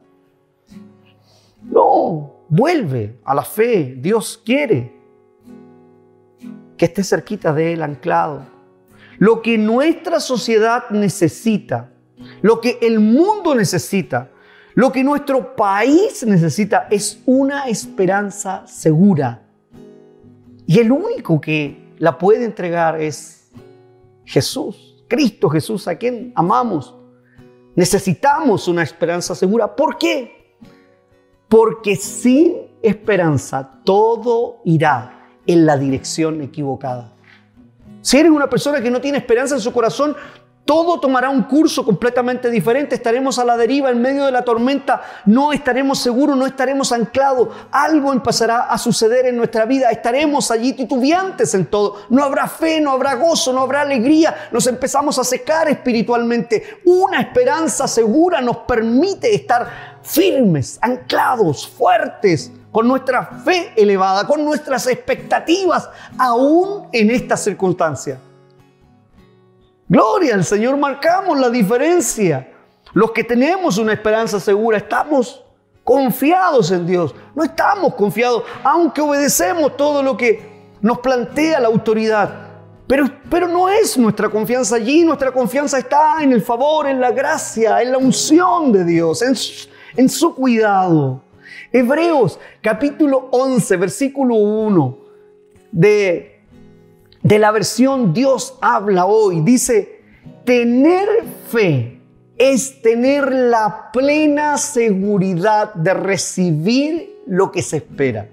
No, 1.63 2.45
vuelve 2.49 3.21
a 3.25 3.35
la 3.35 3.43
fe. 3.43 3.95
Dios 3.99 4.43
quiere 4.45 4.98
que 6.79 6.87
esté 6.87 7.05
cerquita 7.05 7.53
de 7.53 7.75
Él, 7.75 7.83
anclado. 7.83 8.47
Lo 9.19 9.43
que 9.43 9.59
nuestra 9.59 10.21
sociedad 10.21 10.85
necesita, 10.91 11.91
lo 12.41 12.61
que 12.61 12.79
el 12.81 13.01
mundo 13.01 13.55
necesita, 13.55 14.31
lo 14.75 14.93
que 14.93 15.03
nuestro 15.03 15.57
país 15.57 16.25
necesita 16.25 16.87
es 16.89 17.21
una 17.27 17.69
esperanza 17.69 18.65
segura. 18.67 19.43
Y 20.67 20.79
el 20.79 20.93
único 20.93 21.41
que 21.41 21.95
la 21.99 22.17
puede 22.17 22.45
entregar 22.45 23.01
es 23.01 23.51
Jesús, 24.25 25.05
Cristo 25.09 25.51
Jesús, 25.51 25.89
a 25.89 25.97
quien 25.97 26.33
amamos. 26.37 26.95
Necesitamos 27.75 28.69
una 28.69 28.83
esperanza 28.83 29.35
segura. 29.35 29.75
¿Por 29.75 29.99
qué? 29.99 30.55
Porque 31.49 31.97
sin 31.97 32.55
esperanza 32.83 33.81
todo 33.85 34.61
irá 34.65 35.18
en 35.49 35.67
la 35.67 35.77
dirección 35.77 36.41
equivocada. 36.43 37.11
Si 38.03 38.17
eres 38.19 38.31
una 38.31 38.49
persona 38.49 38.81
que 38.81 38.91
no 38.91 39.01
tiene 39.01 39.19
esperanza 39.19 39.57
en 39.57 39.61
su 39.61 39.73
corazón, 39.73 40.15
todo 40.69 41.01
tomará 41.01 41.31
un 41.31 41.45
curso 41.45 41.83
completamente 41.83 42.51
diferente, 42.51 42.95
estaremos 42.95 43.39
a 43.39 43.45
la 43.47 43.57
deriva 43.57 43.89
en 43.89 44.03
medio 44.03 44.27
de 44.27 44.33
la 44.33 44.45
tormenta, 44.45 45.01
no 45.25 45.51
estaremos 45.51 45.99
seguros, 45.99 46.37
no 46.37 46.45
estaremos 46.45 46.93
anclados, 46.93 47.49
algo 47.71 48.13
empezará 48.13 48.65
a 48.65 48.77
suceder 48.77 49.25
en 49.25 49.39
nuestra 49.39 49.65
vida, 49.65 49.91
estaremos 49.91 50.51
allí 50.51 50.75
titubeantes 50.75 51.55
en 51.55 51.65
todo, 51.65 52.03
no 52.11 52.23
habrá 52.23 52.47
fe, 52.49 52.83
no 52.83 52.91
habrá 52.91 53.15
gozo, 53.15 53.51
no 53.55 53.63
habrá 53.63 53.81
alegría, 53.81 54.49
nos 54.53 54.67
empezamos 54.67 55.19
a 55.19 55.25
secar 55.25 55.71
espiritualmente. 55.71 56.63
Una 56.85 57.23
esperanza 57.23 57.89
segura 57.89 58.43
nos 58.43 58.59
permite 58.59 59.35
estar 59.35 59.99
firmes, 60.03 60.79
anclados, 60.83 61.67
fuertes, 61.67 62.53
con 62.71 62.87
nuestra 62.87 63.27
fe 63.45 63.73
elevada, 63.77 64.27
con 64.27 64.45
nuestras 64.45 64.87
expectativas, 64.87 65.89
aún 66.19 66.89
en 66.93 67.11
esta 67.11 67.37
circunstancia. 67.37 68.19
Gloria 69.89 70.35
al 70.35 70.45
Señor, 70.45 70.77
marcamos 70.77 71.39
la 71.39 71.49
diferencia. 71.49 72.53
Los 72.93 73.13
que 73.13 73.25
tenemos 73.25 73.79
una 73.79 73.95
esperanza 73.95 74.39
segura, 74.39 74.79
estamos 74.79 75.43
confiados 75.83 76.71
en 76.71 76.87
Dios. 76.87 77.15
No 77.35 77.43
estamos 77.43 77.95
confiados, 77.95 78.43
aunque 78.63 79.01
obedecemos 79.01 79.77
todo 79.77 80.03
lo 80.03 80.17
que 80.17 80.69
nos 80.83 80.99
plantea 80.99 81.61
la 81.61 81.69
autoridad. 81.69 82.49
Pero, 82.87 83.07
pero 83.31 83.49
no 83.49 83.69
es 83.69 83.97
nuestra 83.99 84.29
confianza 84.29 84.77
allí, 84.77 85.05
nuestra 85.05 85.31
confianza 85.33 85.79
está 85.79 86.23
en 86.23 86.33
el 86.33 86.43
favor, 86.43 86.87
en 86.87 87.01
la 87.01 87.11
gracia, 87.11 87.83
en 87.83 87.93
la 87.93 87.99
unción 87.99 88.73
de 88.73 88.85
Dios, 88.85 89.23
en, 89.23 89.35
en 89.97 90.09
su 90.09 90.35
cuidado. 90.35 91.23
Hebreos 91.73 92.39
capítulo 92.61 93.29
11, 93.31 93.77
versículo 93.77 94.35
1 94.37 94.99
de 95.71 96.39
de 97.23 97.39
la 97.39 97.51
versión 97.51 98.13
Dios 98.13 98.57
habla 98.61 99.07
hoy, 99.07 99.41
dice, 99.41 100.03
tener 100.45 101.09
fe 101.51 102.01
es 102.39 102.81
tener 102.81 103.31
la 103.33 103.91
plena 103.93 104.57
seguridad 104.57 105.75
de 105.75 105.93
recibir 105.93 107.23
lo 107.27 107.51
que 107.51 107.63
se 107.63 107.79
espera. 107.79 108.29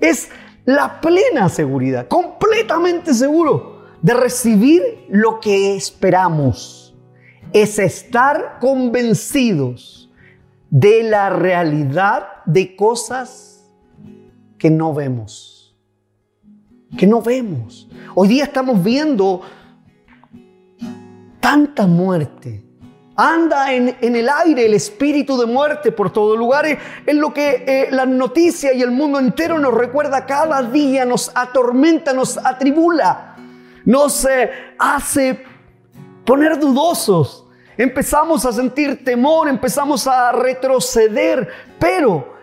Es 0.00 0.28
la 0.64 1.00
plena 1.00 1.48
seguridad, 1.48 2.08
completamente 2.08 3.14
seguro 3.14 3.84
de 4.02 4.14
recibir 4.14 4.82
lo 5.08 5.40
que 5.40 5.76
esperamos. 5.76 6.94
Es 7.52 7.78
estar 7.78 8.58
convencidos 8.60 10.10
de 10.68 11.04
la 11.04 11.30
realidad 11.30 12.26
de 12.46 12.76
cosas 12.76 13.64
que 14.58 14.70
no 14.70 14.94
vemos 14.94 15.54
que 16.96 17.06
no 17.06 17.20
vemos. 17.20 17.88
Hoy 18.14 18.28
día 18.28 18.44
estamos 18.44 18.82
viendo 18.82 19.42
tanta 21.40 21.86
muerte. 21.86 22.62
Anda 23.16 23.72
en, 23.72 23.96
el 24.00 24.28
aire 24.28 24.66
el 24.66 24.74
espíritu 24.74 25.38
de 25.38 25.46
muerte 25.46 25.92
por 25.92 26.12
todos 26.12 26.36
lugares, 26.36 26.78
en 27.06 27.20
lo 27.20 27.32
que 27.32 27.64
eh, 27.66 27.88
la 27.92 28.06
noticia 28.06 28.72
y 28.72 28.82
el 28.82 28.90
mundo 28.90 29.20
entero 29.20 29.58
nos 29.58 29.72
recuerda 29.72 30.26
cada 30.26 30.62
día, 30.62 31.04
nos 31.04 31.30
atormenta, 31.32 32.12
nos 32.12 32.36
atribula, 32.38 33.36
nos 33.84 34.24
eh, 34.24 34.50
hace 34.78 35.44
poner 36.24 36.58
dudosos. 36.58 37.46
Empezamos 37.76 38.44
a 38.46 38.52
sentir 38.52 39.04
temor, 39.04 39.48
empezamos 39.48 40.08
a 40.08 40.32
retroceder, 40.32 41.48
pero 41.78 42.33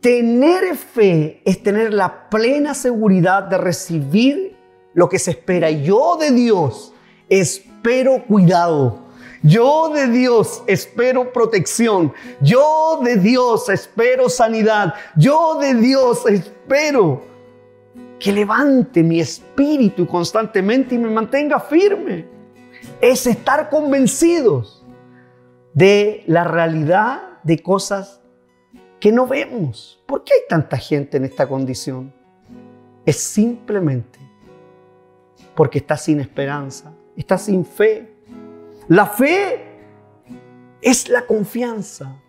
Tener 0.00 0.76
fe 0.76 1.42
es 1.44 1.62
tener 1.62 1.92
la 1.92 2.30
plena 2.30 2.74
seguridad 2.74 3.42
de 3.44 3.58
recibir 3.58 4.56
lo 4.94 5.10
que 5.10 5.18
se 5.18 5.32
espera. 5.32 5.70
Yo 5.70 6.16
de 6.16 6.30
Dios 6.30 6.94
espero 7.28 8.24
cuidado. 8.26 9.10
Yo 9.42 9.90
de 9.90 10.08
Dios 10.08 10.62
espero 10.66 11.32
protección. 11.32 12.14
Yo 12.40 13.00
de 13.04 13.16
Dios 13.16 13.68
espero 13.68 14.30
sanidad. 14.30 14.94
Yo 15.16 15.56
de 15.60 15.74
Dios 15.74 16.24
espero 16.26 17.22
que 18.18 18.32
levante 18.32 19.02
mi 19.02 19.20
espíritu 19.20 20.06
constantemente 20.06 20.94
y 20.94 20.98
me 20.98 21.10
mantenga 21.10 21.60
firme. 21.60 22.26
Es 23.02 23.26
estar 23.26 23.68
convencidos 23.68 24.86
de 25.74 26.24
la 26.26 26.44
realidad 26.44 27.40
de 27.42 27.62
cosas 27.62 28.19
que 29.00 29.10
no 29.10 29.26
vemos. 29.26 30.02
¿Por 30.06 30.22
qué 30.22 30.34
hay 30.34 30.40
tanta 30.48 30.76
gente 30.76 31.16
en 31.16 31.24
esta 31.24 31.48
condición? 31.48 32.12
Es 33.06 33.16
simplemente 33.16 34.18
porque 35.54 35.78
está 35.78 35.96
sin 35.96 36.20
esperanza, 36.20 36.92
está 37.16 37.38
sin 37.38 37.64
fe. 37.64 38.14
La 38.88 39.06
fe 39.06 39.70
es 40.82 41.08
la 41.08 41.26
confianza. 41.26 42.20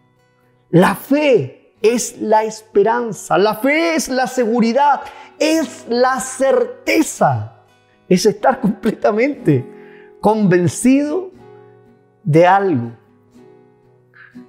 La 0.69 0.95
fe 0.95 1.75
es 1.81 2.17
la 2.19 2.43
esperanza. 2.43 3.37
La 3.37 3.55
fe 3.55 3.95
es 3.95 4.07
la 4.09 4.27
seguridad. 4.27 5.01
Es 5.37 5.85
la 5.89 6.19
certeza. 6.19 7.63
Es 8.07 8.25
estar 8.25 8.61
completamente 8.61 9.65
convencido 10.19 11.31
de 12.23 12.45
algo 12.45 12.91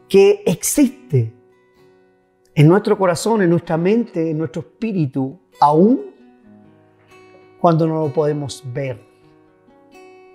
que 0.09 0.43
existe 0.47 1.33
en 2.55 2.69
nuestro 2.69 2.99
corazón, 2.99 3.43
en 3.43 3.51
nuestra 3.51 3.77
mente, 3.77 4.31
en 4.31 4.39
nuestro 4.39 4.61
espíritu, 4.61 5.39
aún 5.61 6.13
cuando 7.61 7.87
no 7.87 8.07
lo 8.07 8.13
podemos 8.13 8.63
ver. 8.73 9.01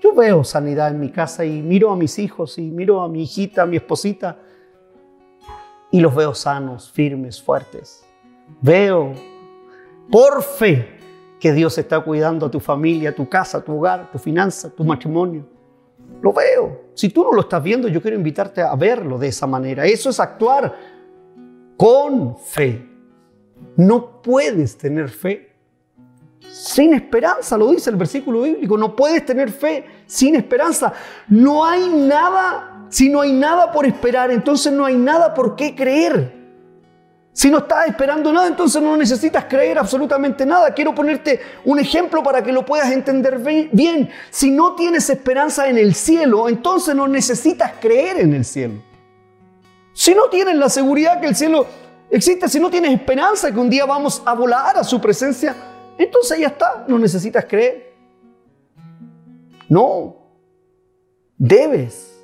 Yo 0.01 0.13
veo 0.13 0.43
sanidad 0.43 0.89
en 0.89 0.99
mi 0.99 1.11
casa 1.11 1.43
y 1.43 1.61
miro 1.61 1.91
a 1.91 1.95
mis 1.95 2.17
hijos 2.19 2.57
y 2.57 2.71
miro 2.71 3.01
a 3.01 3.09
mi 3.09 3.23
hijita, 3.23 3.63
a 3.63 3.65
mi 3.65 3.77
esposita 3.77 4.39
y 5.91 5.99
los 5.99 6.15
veo 6.15 6.33
sanos, 6.33 6.91
firmes, 6.91 7.41
fuertes. 7.41 8.05
Veo 8.61 9.13
por 10.09 10.41
fe 10.41 10.97
que 11.39 11.51
Dios 11.53 11.77
está 11.77 11.99
cuidando 11.99 12.45
a 12.47 12.51
tu 12.51 12.59
familia, 12.59 13.11
a 13.11 13.15
tu 13.15 13.27
casa, 13.27 13.59
a 13.59 13.61
tu 13.61 13.77
hogar, 13.77 14.11
tu 14.11 14.17
finanza, 14.17 14.69
tu 14.69 14.83
matrimonio. 14.83 15.45
Lo 16.21 16.33
veo. 16.33 16.85
Si 16.93 17.09
tú 17.09 17.23
no 17.23 17.33
lo 17.33 17.41
estás 17.41 17.61
viendo, 17.61 17.87
yo 17.87 18.01
quiero 18.01 18.17
invitarte 18.17 18.61
a 18.61 18.75
verlo 18.75 19.19
de 19.19 19.27
esa 19.27 19.45
manera. 19.45 19.85
Eso 19.85 20.09
es 20.09 20.19
actuar 20.19 20.96
con 21.77 22.37
fe. 22.37 22.85
No 23.75 24.21
puedes 24.21 24.77
tener 24.77 25.09
fe 25.09 25.47
sin 26.39 26.93
esperanza, 26.93 27.57
lo 27.57 27.71
dice 27.71 27.89
el 27.89 27.95
versículo 27.95 28.41
bíblico. 28.41 28.77
No 28.77 28.95
puedes 28.95 29.25
tener 29.25 29.51
fe 29.51 29.85
sin 30.05 30.35
esperanza. 30.35 30.93
No 31.27 31.63
hay 31.63 31.87
nada, 31.87 32.87
si 32.89 33.09
no 33.09 33.21
hay 33.21 33.33
nada 33.33 33.71
por 33.71 33.85
esperar, 33.85 34.31
entonces 34.31 34.73
no 34.73 34.85
hay 34.85 34.95
nada 34.95 35.33
por 35.33 35.55
qué 35.55 35.75
creer. 35.75 36.35
Si 37.31 37.51
no 37.51 37.59
estás 37.59 37.87
esperando 37.87 38.33
nada, 38.33 38.47
entonces 38.47 38.81
no 38.81 38.97
necesitas 38.97 39.45
creer 39.45 39.77
absolutamente 39.77 40.43
nada. 40.43 40.73
Quiero 40.73 40.95
ponerte 40.95 41.39
un 41.65 41.77
ejemplo 41.77 42.23
para 42.23 42.41
que 42.41 42.51
lo 42.51 42.65
puedas 42.65 42.91
entender 42.91 43.37
bien. 43.71 44.09
Si 44.31 44.49
no 44.49 44.73
tienes 44.73 45.07
esperanza 45.11 45.69
en 45.69 45.77
el 45.77 45.93
cielo, 45.93 46.49
entonces 46.49 46.95
no 46.95 47.07
necesitas 47.07 47.73
creer 47.79 48.21
en 48.21 48.33
el 48.33 48.43
cielo. 48.43 48.81
Si 49.97 50.13
no 50.13 50.29
tienes 50.29 50.55
la 50.55 50.69
seguridad 50.69 51.19
que 51.19 51.25
el 51.25 51.35
cielo 51.35 51.65
existe, 52.11 52.47
si 52.47 52.59
no 52.59 52.69
tienes 52.69 52.93
esperanza 52.93 53.51
que 53.51 53.59
un 53.59 53.67
día 53.67 53.83
vamos 53.83 54.21
a 54.23 54.35
volar 54.35 54.77
a 54.77 54.83
su 54.83 55.01
presencia, 55.01 55.55
entonces 55.97 56.37
ya 56.37 56.49
está, 56.49 56.85
no 56.87 56.99
necesitas 56.99 57.45
creer. 57.45 57.95
No, 59.67 60.17
debes 61.35 62.15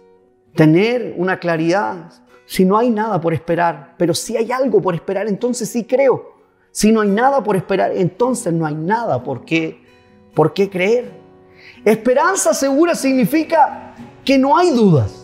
tener 0.54 1.16
una 1.18 1.40
claridad. 1.40 2.12
Si 2.46 2.64
no 2.64 2.78
hay 2.78 2.92
nada 2.92 3.20
por 3.20 3.34
esperar, 3.34 3.96
pero 3.98 4.14
si 4.14 4.38
hay 4.38 4.52
algo 4.52 4.80
por 4.80 4.94
esperar, 4.94 5.28
entonces 5.28 5.68
sí 5.68 5.84
creo. 5.84 6.32
Si 6.70 6.92
no 6.92 7.02
hay 7.02 7.10
nada 7.10 7.44
por 7.44 7.56
esperar, 7.56 7.92
entonces 7.96 8.54
no 8.54 8.68
hay 8.68 8.76
nada 8.76 9.24
por 9.24 9.46
qué, 9.46 9.84
por 10.36 10.54
qué 10.54 10.70
creer. 10.70 11.12
Esperanza 11.84 12.54
segura 12.54 12.94
significa 12.94 13.96
que 14.24 14.38
no 14.38 14.56
hay 14.56 14.70
dudas. 14.70 15.23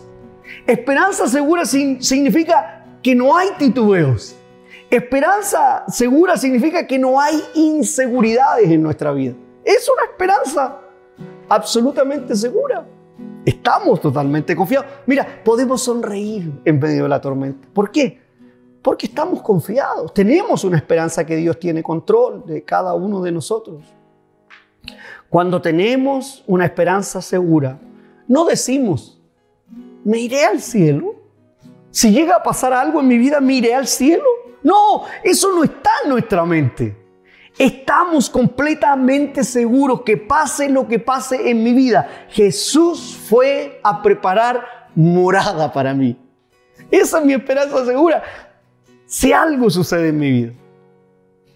Esperanza 0.66 1.26
segura 1.28 1.64
significa 1.64 2.84
que 3.02 3.14
no 3.14 3.36
hay 3.36 3.48
titubeos. 3.58 4.36
Esperanza 4.90 5.84
segura 5.88 6.36
significa 6.36 6.86
que 6.86 6.98
no 6.98 7.20
hay 7.20 7.40
inseguridades 7.54 8.68
en 8.68 8.82
nuestra 8.82 9.12
vida. 9.12 9.34
Es 9.64 9.88
una 9.88 10.10
esperanza 10.10 10.80
absolutamente 11.48 12.34
segura. 12.34 12.86
Estamos 13.44 14.00
totalmente 14.00 14.54
confiados. 14.56 14.86
Mira, 15.06 15.26
podemos 15.44 15.82
sonreír 15.82 16.60
en 16.64 16.78
medio 16.78 17.04
de 17.04 17.08
la 17.08 17.20
tormenta. 17.20 17.68
¿Por 17.72 17.90
qué? 17.90 18.20
Porque 18.82 19.06
estamos 19.06 19.42
confiados. 19.42 20.12
Tenemos 20.12 20.64
una 20.64 20.76
esperanza 20.76 21.24
que 21.24 21.36
Dios 21.36 21.58
tiene 21.58 21.82
control 21.82 22.44
de 22.46 22.64
cada 22.64 22.94
uno 22.94 23.22
de 23.22 23.32
nosotros. 23.32 23.84
Cuando 25.28 25.62
tenemos 25.62 26.42
una 26.46 26.64
esperanza 26.64 27.22
segura, 27.22 27.78
no 28.26 28.44
decimos, 28.44 29.19
¿me 30.04 30.18
iré 30.18 30.44
al 30.44 30.60
cielo? 30.60 31.14
Si 31.90 32.12
llega 32.12 32.36
a 32.36 32.42
pasar 32.42 32.72
algo 32.72 33.00
en 33.00 33.08
mi 33.08 33.18
vida, 33.18 33.40
¿me 33.40 33.54
iré 33.54 33.74
al 33.74 33.86
cielo? 33.86 34.24
No, 34.62 35.04
eso 35.24 35.52
no 35.54 35.64
está 35.64 35.90
en 36.04 36.10
nuestra 36.10 36.44
mente. 36.44 36.96
Estamos 37.58 38.30
completamente 38.30 39.44
seguros 39.44 40.02
que 40.02 40.16
pase 40.16 40.68
lo 40.68 40.86
que 40.86 40.98
pase 40.98 41.50
en 41.50 41.62
mi 41.62 41.72
vida, 41.72 42.26
Jesús 42.28 43.18
fue 43.28 43.80
a 43.82 44.02
preparar 44.02 44.88
morada 44.94 45.72
para 45.72 45.92
mí. 45.92 46.16
Esa 46.90 47.18
es 47.18 47.24
mi 47.24 47.34
esperanza 47.34 47.84
segura. 47.84 48.22
Si 49.06 49.32
algo 49.32 49.68
sucede 49.68 50.08
en 50.08 50.18
mi 50.18 50.30
vida. 50.30 50.52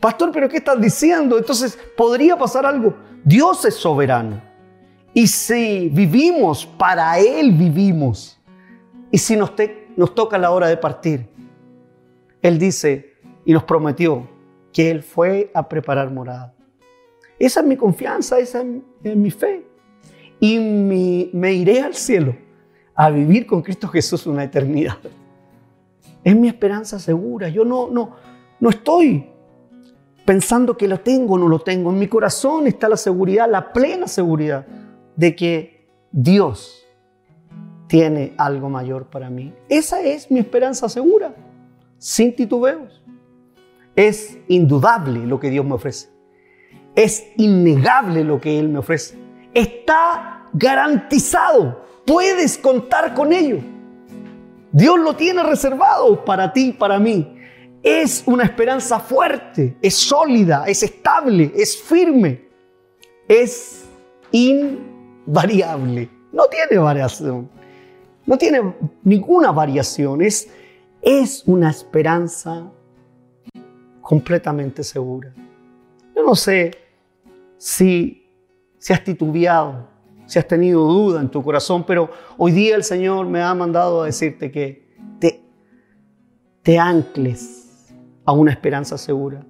Pastor, 0.01 0.31
pero 0.33 0.49
¿qué 0.49 0.59
estás 0.59 0.81
diciendo? 0.81 1.39
Entonces, 1.39 1.79
¿podría 1.97 2.37
pasar 2.37 2.67
algo? 2.67 2.95
Dios 3.25 3.65
es 3.65 3.75
soberano. 3.75 4.43
Y 5.15 5.29
si 5.29 5.89
vivimos, 5.91 6.67
para 6.67 7.21
Él 7.21 7.53
vivimos. 7.53 8.41
Y 9.13 9.19
si 9.19 9.37
nos, 9.37 9.53
nos 9.97 10.13
toca 10.13 10.37
la 10.37 10.51
hora 10.51 10.67
de 10.67 10.77
partir, 10.77 11.29
Él 12.43 12.59
dice 12.59 13.15
y 13.45 13.53
nos 13.53 13.63
prometió 13.63 14.29
que 14.73 14.91
Él 14.91 15.05
fue 15.05 15.53
a 15.55 15.69
preparar 15.69 16.11
morada. 16.11 16.53
Esa 17.39 17.61
es 17.61 17.67
mi 17.67 17.77
confianza, 17.77 18.41
esa 18.41 18.65
es, 19.05 19.17
mi 19.17 19.31
fe. 19.31 19.65
Y 20.41 20.59
me 20.59 21.53
iré 21.53 21.81
al 21.81 21.95
cielo 21.95 22.35
a 22.93 23.09
vivir 23.11 23.47
con 23.47 23.63
Cristo 23.63 23.87
Jesús 23.87 24.27
una 24.27 24.43
eternidad. 24.43 24.99
Es 26.25 26.35
mi 26.35 26.49
esperanza 26.49 26.99
segura. 26.99 27.49
Yo 27.49 27.65
no, 27.65 27.89
no, 27.89 28.17
no 28.59 28.71
estoy 28.71 29.31
pensando 30.25 30.77
que 30.77 30.89
lo 30.89 30.99
tengo 30.99 31.35
o 31.35 31.39
no 31.39 31.49
lo 31.49 31.61
tengo. 31.61 31.91
En 31.91 31.99
mi 32.01 32.09
corazón 32.09 32.67
está 32.67 32.89
la 32.89 32.97
seguridad, 32.97 33.49
la 33.49 33.73
plena 33.73 34.09
seguridad 34.09 34.67
de 35.17 35.37
que 35.37 35.87
Dios 36.13 36.85
tiene 37.87 38.35
algo 38.39 38.69
mayor 38.69 39.07
para 39.11 39.31
mí. 39.31 39.53
Esa 39.69 40.01
es 40.01 40.31
mi 40.31 40.41
esperanza 40.41 40.89
segura, 40.89 41.35
sin 41.99 42.35
titubeos. 42.35 43.03
Es 43.97 44.39
indudable 44.49 45.27
lo 45.27 45.39
que 45.39 45.51
Dios 45.51 45.65
me 45.65 45.75
ofrece. 45.75 46.09
Es 46.95 47.27
innegable 47.37 48.25
lo 48.25 48.41
que 48.41 48.59
Él 48.59 48.69
me 48.69 48.79
ofrece. 48.79 49.17
Está 49.53 50.49
garantizado. 50.53 51.85
Puedes 52.07 52.59
contar 52.59 53.15
con 53.15 53.33
ello. 53.33 53.59
Dios 54.73 54.99
lo 54.99 55.15
tiene 55.15 55.43
reservado 55.45 56.25
para 56.25 56.53
ti 56.53 56.73
para 56.73 56.99
mí. 56.99 57.39
Es 57.83 58.25
una 58.27 58.45
esperanza 58.45 58.99
fuerte, 58.99 59.77
es 59.81 59.95
sólida, 59.95 60.65
es 60.67 60.83
estable, 60.83 61.53
es 61.55 61.77
firme, 61.77 62.49
es 63.29 63.85
invariable. 65.27 66.09
No 66.33 66.45
tiene 66.47 66.83
variación. 66.83 67.49
No 68.27 68.39
tiene 68.39 68.75
ninguna 69.03 69.53
variación. 69.53 70.23
Es, 70.23 70.49
es 71.03 71.43
una 71.47 71.71
esperanza 71.71 72.71
completamente 74.01 74.83
segura. 74.83 75.33
Yo 76.15 76.23
no 76.25 76.35
sé 76.35 76.73
si, 77.57 78.27
si 78.79 78.93
has 78.93 79.03
titubeado, 79.03 79.89
si 80.27 80.39
has 80.39 80.47
tenido 80.47 80.85
duda 80.85 81.21
en 81.21 81.29
tu 81.29 81.43
corazón, 81.43 81.85
pero 81.85 82.11
hoy 82.37 82.53
día 82.53 82.77
el 82.77 82.85
Señor 82.85 83.27
me 83.27 83.43
ha 83.43 83.55
mandado 83.55 84.03
a 84.03 84.07
decirte 84.07 84.51
que 84.51 84.95
te, 85.19 85.43
te 86.63 86.79
ancles 86.79 87.95
a 88.25 88.33
una 88.33 88.51
esperanza 88.51 88.97
segura. 88.97 89.45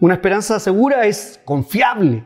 Una 0.00 0.14
esperanza 0.14 0.60
segura 0.60 1.06
es 1.06 1.40
confiable. 1.44 2.24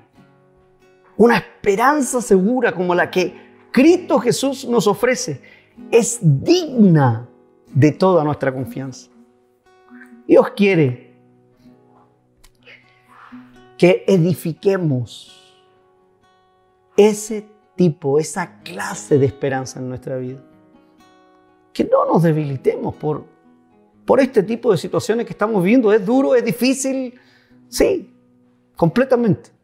Una 1.21 1.37
esperanza 1.37 2.23
segura 2.23 2.73
como 2.73 2.95
la 2.95 3.11
que 3.11 3.35
Cristo 3.71 4.19
Jesús 4.21 4.65
nos 4.65 4.87
ofrece 4.87 5.43
es 5.91 6.19
digna 6.23 7.29
de 7.75 7.93
toda 7.93 8.25
nuestra 8.25 8.51
confianza. 8.51 9.11
Dios 10.27 10.49
quiere 10.57 11.15
que 13.77 14.03
edifiquemos 14.07 15.63
ese 16.97 17.47
tipo, 17.77 18.19
esa 18.19 18.63
clase 18.63 19.19
de 19.19 19.27
esperanza 19.27 19.79
en 19.79 19.91
nuestra 19.91 20.17
vida. 20.17 20.43
Que 21.75 21.85
no 21.85 22.07
nos 22.07 22.23
debilitemos 22.23 22.95
por, 22.95 23.27
por 24.07 24.21
este 24.21 24.43
tipo 24.43 24.73
de 24.73 24.79
situaciones 24.79 25.27
que 25.27 25.35
estamos 25.35 25.63
viviendo. 25.63 25.93
Es 25.93 26.03
duro, 26.03 26.35
es 26.35 26.43
difícil, 26.43 27.13
sí, 27.69 28.11
completamente. 28.75 29.60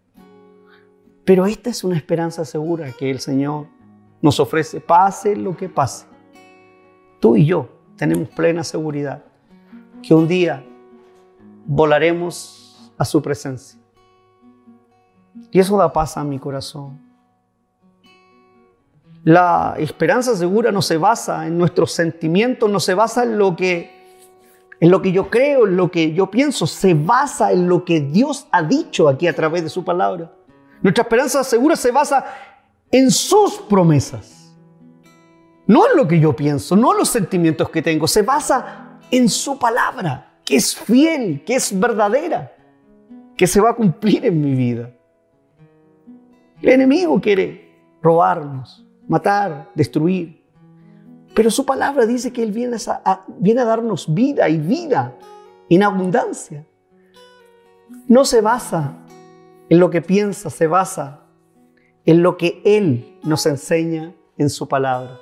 Pero 1.26 1.44
esta 1.44 1.70
es 1.70 1.82
una 1.82 1.96
esperanza 1.96 2.44
segura 2.44 2.92
que 2.92 3.10
el 3.10 3.18
Señor 3.18 3.66
nos 4.22 4.38
ofrece, 4.38 4.80
pase 4.80 5.34
lo 5.34 5.56
que 5.56 5.68
pase. 5.68 6.06
Tú 7.20 7.36
y 7.36 7.44
yo 7.44 7.68
tenemos 7.96 8.28
plena 8.28 8.62
seguridad 8.62 9.24
que 10.02 10.14
un 10.14 10.28
día 10.28 10.64
volaremos 11.66 12.92
a 12.96 13.04
su 13.04 13.20
presencia. 13.20 13.78
Y 15.50 15.58
eso 15.58 15.76
da 15.76 15.92
paz 15.92 16.16
a 16.16 16.22
mi 16.22 16.38
corazón. 16.38 17.00
La 19.24 19.74
esperanza 19.78 20.36
segura 20.36 20.70
no 20.70 20.80
se 20.80 20.96
basa 20.96 21.48
en 21.48 21.58
nuestros 21.58 21.90
sentimientos, 21.90 22.70
no 22.70 22.78
se 22.78 22.94
basa 22.94 23.24
en 23.24 23.36
lo 23.36 23.56
que 23.56 23.96
en 24.78 24.90
lo 24.90 25.02
que 25.02 25.10
yo 25.10 25.28
creo, 25.28 25.66
en 25.66 25.76
lo 25.76 25.90
que 25.90 26.12
yo 26.12 26.30
pienso, 26.30 26.68
se 26.68 26.94
basa 26.94 27.50
en 27.50 27.66
lo 27.66 27.84
que 27.84 28.00
Dios 28.00 28.46
ha 28.52 28.62
dicho 28.62 29.08
aquí 29.08 29.26
a 29.26 29.34
través 29.34 29.64
de 29.64 29.70
su 29.70 29.84
palabra. 29.84 30.30
Nuestra 30.86 31.02
esperanza 31.02 31.42
segura 31.42 31.74
se 31.74 31.90
basa 31.90 32.24
en 32.92 33.10
sus 33.10 33.54
promesas. 33.68 34.54
No 35.66 35.84
en 35.84 35.96
lo 35.96 36.06
que 36.06 36.20
yo 36.20 36.36
pienso, 36.36 36.76
no 36.76 36.92
en 36.92 36.98
los 36.98 37.08
sentimientos 37.08 37.70
que 37.70 37.82
tengo, 37.82 38.06
se 38.06 38.22
basa 38.22 39.00
en 39.10 39.28
su 39.28 39.58
palabra, 39.58 40.38
que 40.44 40.54
es 40.54 40.76
fiel, 40.76 41.42
que 41.44 41.56
es 41.56 41.76
verdadera, 41.76 42.52
que 43.36 43.48
se 43.48 43.60
va 43.60 43.70
a 43.70 43.74
cumplir 43.74 44.26
en 44.26 44.40
mi 44.40 44.54
vida. 44.54 44.92
El 46.62 46.68
enemigo 46.68 47.20
quiere 47.20 47.68
robarnos, 48.00 48.86
matar, 49.08 49.68
destruir. 49.74 50.40
Pero 51.34 51.50
su 51.50 51.66
palabra 51.66 52.06
dice 52.06 52.32
que 52.32 52.44
Él 52.44 52.52
viene 52.52 52.76
a, 52.86 53.24
viene 53.26 53.60
a 53.60 53.64
darnos 53.64 54.14
vida 54.14 54.48
y 54.48 54.58
vida 54.58 55.16
en 55.68 55.82
abundancia. 55.82 56.64
No 58.06 58.24
se 58.24 58.40
basa 58.40 59.02
en 59.68 59.80
lo 59.80 59.90
que 59.90 60.02
piensa, 60.02 60.50
se 60.50 60.66
basa 60.66 61.22
en 62.04 62.22
lo 62.22 62.36
que 62.36 62.62
Él 62.64 63.18
nos 63.24 63.46
enseña 63.46 64.14
en 64.38 64.48
su 64.48 64.68
palabra. 64.68 65.20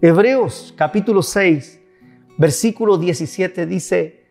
Hebreos 0.00 0.72
capítulo 0.76 1.22
6, 1.22 1.80
versículo 2.38 2.96
17 2.96 3.66
dice, 3.66 4.24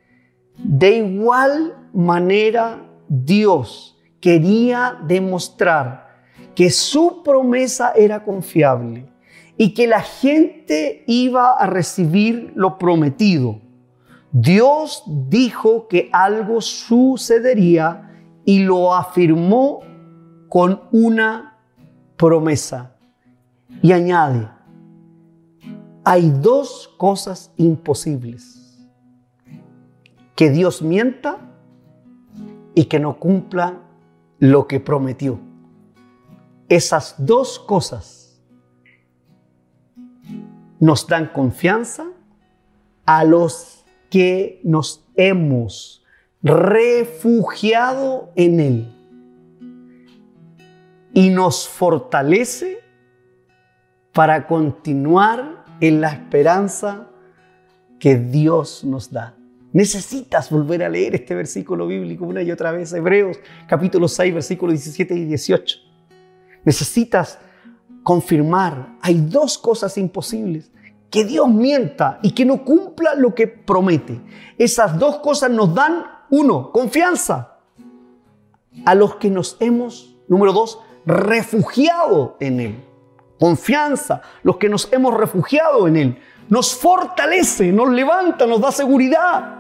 de 0.58 0.98
igual 0.98 1.89
manera 1.94 2.89
Dios 3.08 3.98
quería 4.20 4.98
demostrar 5.06 6.10
que 6.56 6.70
su 6.72 7.24
promesa 7.24 7.94
era 7.96 8.24
confiable 8.24 9.10
y 9.58 9.74
que 9.74 9.88
la 9.88 10.02
gente 10.02 11.04
iba 11.08 11.54
a 11.54 11.68
recibir 11.68 12.52
lo 12.56 12.78
prometido. 12.78 13.62
Dios 14.32 15.04
dijo 15.06 15.88
que 15.88 16.10
algo 16.12 16.62
sucedería 16.62 18.09
y 18.50 18.64
lo 18.64 18.96
afirmó 18.96 19.82
con 20.48 20.82
una 20.92 21.60
promesa. 22.18 22.96
Y 23.84 23.92
añade, 23.92 24.50
hay 26.04 26.32
dos 26.32 26.90
cosas 26.98 27.54
imposibles. 27.58 28.90
Que 30.36 30.50
Dios 30.50 30.82
mienta 30.82 31.38
y 32.74 32.86
que 32.86 33.00
no 33.00 33.20
cumpla 33.20 33.84
lo 34.40 34.66
que 34.66 34.80
prometió. 34.80 35.40
Esas 36.70 37.24
dos 37.24 37.60
cosas 37.60 38.42
nos 40.80 41.06
dan 41.06 41.32
confianza 41.32 42.08
a 43.06 43.24
los 43.26 43.86
que 44.10 44.60
nos 44.64 45.08
hemos 45.14 45.99
refugiado 46.41 48.32
en 48.36 48.60
Él 48.60 48.95
y 51.13 51.30
nos 51.30 51.67
fortalece 51.67 52.80
para 54.13 54.47
continuar 54.47 55.65
en 55.82 56.02
la 56.02 56.12
esperanza 56.12 57.08
que 57.99 58.17
Dios 58.17 58.84
nos 58.84 59.12
da. 59.12 59.36
Necesitas 59.71 60.49
volver 60.49 60.84
a 60.84 60.89
leer 60.89 61.15
este 61.15 61.36
versículo 61.36 61.86
bíblico 61.86 62.25
una 62.25 62.41
y 62.41 62.52
otra 62.52 62.71
vez, 62.71 62.91
Hebreos 62.93 63.38
capítulo 63.67 64.08
6, 64.08 64.34
versículos 64.34 64.73
17 64.73 65.13
y 65.13 65.25
18. 65.25 65.78
Necesitas 66.63 67.39
confirmar, 68.04 68.97
hay 69.02 69.21
dos 69.21 69.58
cosas 69.58 69.97
imposibles. 69.97 70.71
Que 71.12 71.23
Dios 71.23 71.49
mienta 71.49 72.19
y 72.21 72.32
que 72.32 72.45
no 72.45 72.63
cumpla 72.63 73.15
lo 73.15 73.34
que 73.34 73.47
promete. 73.47 74.21
Esas 74.58 74.97
dos 74.97 75.19
cosas 75.19 75.49
nos 75.49 75.73
dan, 75.73 76.06
uno, 76.30 76.72
confianza. 76.72 77.58
A 78.86 78.96
los 78.96 79.15
que 79.15 79.30
nos 79.30 79.58
hemos, 79.60 80.15
número 80.28 80.54
dos, 80.54 80.80
refugiado 81.06 82.38
en 82.39 82.60
Él. 82.60 82.86
Confianza, 83.39 84.22
los 84.44 84.58
que 84.58 84.70
nos 84.70 84.92
hemos 84.92 85.13
refugiado 85.13 85.88
en 85.88 85.96
Él. 85.96 86.22
Nos 86.50 86.76
fortalece, 86.76 87.72
nos 87.72 87.89
levanta, 87.89 88.46
nos 88.46 88.62
da 88.62 88.72
seguridad, 88.72 89.58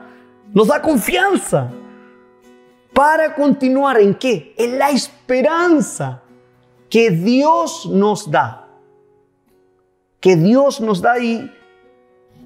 nos 0.53 0.67
da 0.67 0.81
confianza 0.81 1.71
para 2.93 3.35
continuar 3.35 3.99
en 3.99 4.15
qué? 4.15 4.53
En 4.57 4.77
la 4.79 4.89
esperanza 4.89 6.21
que 6.89 7.11
Dios 7.11 7.85
nos 7.85 8.29
da. 8.29 8.67
Que 10.19 10.35
Dios 10.35 10.81
nos 10.81 11.01
da 11.01 11.17
y, 11.19 11.49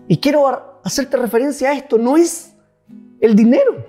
y 0.07 0.17
quiero 0.17 0.79
hacerte 0.83 1.17
referencia 1.17 1.69
a 1.69 1.73
esto, 1.73 1.97
no 1.97 2.17
es 2.17 2.53
el 3.19 3.35
dinero, 3.35 3.85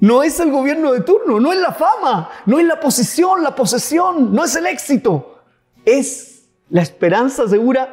no 0.00 0.22
es 0.22 0.38
el 0.40 0.50
gobierno 0.50 0.92
de 0.92 1.00
turno, 1.00 1.40
no 1.40 1.52
es 1.52 1.58
la 1.58 1.72
fama, 1.72 2.30
no 2.44 2.58
es 2.58 2.66
la 2.66 2.78
posición, 2.78 3.42
la 3.42 3.54
posesión, 3.54 4.34
no 4.34 4.44
es 4.44 4.54
el 4.56 4.66
éxito, 4.66 5.40
es 5.84 6.48
la 6.68 6.82
esperanza 6.82 7.48
segura 7.48 7.88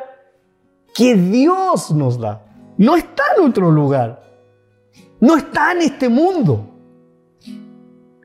que 0.93 1.15
Dios 1.15 1.91
nos 1.91 2.19
da. 2.19 2.41
No 2.77 2.95
está 2.95 3.23
en 3.37 3.49
otro 3.49 3.71
lugar, 3.71 4.23
no 5.19 5.37
está 5.37 5.71
en 5.71 5.81
este 5.83 6.09
mundo. 6.09 6.69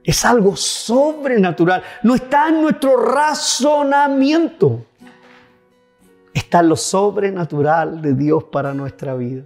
Es 0.02 0.24
algo 0.24 0.56
sobrenatural. 0.56 1.82
No 2.02 2.14
está 2.14 2.48
en 2.48 2.62
nuestro 2.62 2.96
razonamiento. 2.96 4.86
Está 6.32 6.62
lo 6.62 6.76
sobrenatural 6.76 8.00
de 8.00 8.14
Dios 8.14 8.44
para 8.44 8.72
nuestra 8.72 9.14
vida. 9.14 9.44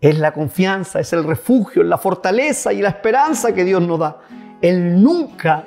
Es 0.00 0.18
la 0.18 0.32
confianza, 0.32 1.00
es 1.00 1.12
el 1.12 1.24
refugio, 1.24 1.82
la 1.82 1.98
fortaleza 1.98 2.72
y 2.72 2.80
la 2.80 2.90
esperanza 2.90 3.54
que 3.54 3.64
Dios 3.64 3.82
nos 3.82 3.98
da. 3.98 4.20
Él 4.60 5.02
nunca 5.02 5.64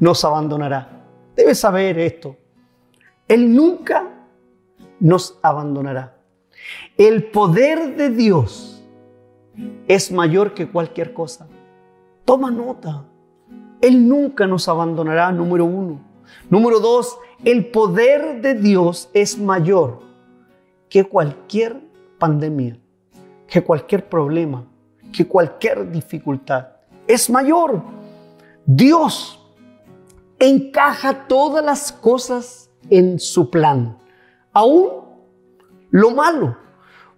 nos 0.00 0.24
abandonará. 0.24 0.88
Debes 1.36 1.60
saber 1.60 1.98
esto. 1.98 2.36
Él 3.28 3.54
nunca 3.54 4.08
nos 5.00 5.38
abandonará. 5.42 6.16
El 6.96 7.30
poder 7.30 7.96
de 7.96 8.10
Dios 8.10 8.84
es 9.88 10.10
mayor 10.12 10.54
que 10.54 10.68
cualquier 10.68 11.12
cosa. 11.12 11.46
Toma 12.24 12.50
nota. 12.50 13.04
Él 13.80 14.08
nunca 14.08 14.46
nos 14.46 14.68
abandonará, 14.68 15.32
número 15.32 15.64
uno. 15.64 16.00
Número 16.48 16.80
dos, 16.80 17.18
el 17.44 17.66
poder 17.66 18.40
de 18.40 18.54
Dios 18.54 19.10
es 19.12 19.38
mayor 19.38 20.00
que 20.88 21.04
cualquier 21.04 21.80
pandemia, 22.18 22.78
que 23.52 23.62
cualquier 23.62 24.08
problema, 24.08 24.64
que 25.12 25.28
cualquier 25.28 25.90
dificultad. 25.90 26.68
Es 27.06 27.28
mayor. 27.28 27.82
Dios 28.64 29.38
encaja 30.38 31.28
todas 31.28 31.62
las 31.62 31.92
cosas 31.92 32.70
en 32.88 33.20
su 33.20 33.50
plan, 33.50 33.98
aún 34.54 35.04
lo 35.90 36.12
malo, 36.12 36.56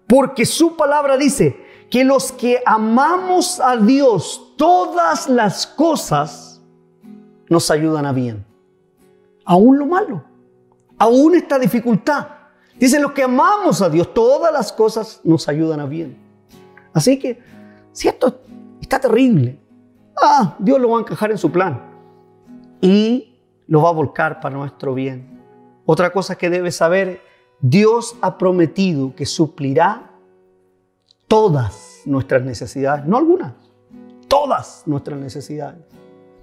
porque 0.07 0.45
su 0.45 0.75
palabra 0.75 1.15
dice, 1.15 1.55
que 1.89 2.03
los 2.03 2.33
que 2.33 2.61
amamos 2.65 3.61
a 3.61 3.77
Dios, 3.77 4.55
todas 4.57 5.29
las 5.29 5.65
cosas 5.65 6.61
nos 7.47 7.71
ayudan 7.71 8.05
a 8.05 8.11
bien. 8.11 8.45
Aún 9.45 9.79
lo 9.79 9.85
malo, 9.85 10.25
aún 10.97 11.35
esta 11.35 11.57
dificultad. 11.57 12.27
Dicen 12.77 13.01
los 13.01 13.13
que 13.13 13.23
amamos 13.23 13.81
a 13.81 13.89
Dios, 13.89 14.13
todas 14.13 14.51
las 14.51 14.73
cosas 14.73 15.21
nos 15.23 15.47
ayudan 15.47 15.79
a 15.79 15.85
bien. 15.85 16.24
Así 16.95 17.19
que, 17.19 17.37
si 17.91 18.07
esto 18.07 18.41
está 18.81 18.99
terrible, 18.99 19.59
ah, 20.15 20.55
Dios 20.57 20.79
lo 20.79 20.89
va 20.91 20.97
a 20.97 21.01
encajar 21.01 21.29
en 21.29 21.37
su 21.37 21.51
plan 21.51 21.81
y 22.79 23.35
lo 23.67 23.81
va 23.81 23.89
a 23.89 23.93
volcar 23.93 24.39
para 24.39 24.55
nuestro 24.55 24.93
bien. 24.93 25.41
Otra 25.85 26.11
cosa 26.11 26.37
que 26.37 26.49
debes 26.49 26.77
saber, 26.77 27.21
Dios 27.59 28.15
ha 28.21 28.37
prometido 28.37 29.13
que 29.13 29.25
suplirá 29.25 30.09
todas 31.27 32.01
nuestras 32.05 32.43
necesidades, 32.43 33.05
no 33.05 33.17
algunas, 33.17 33.53
todas 34.29 34.83
nuestras 34.85 35.19
necesidades. 35.19 35.83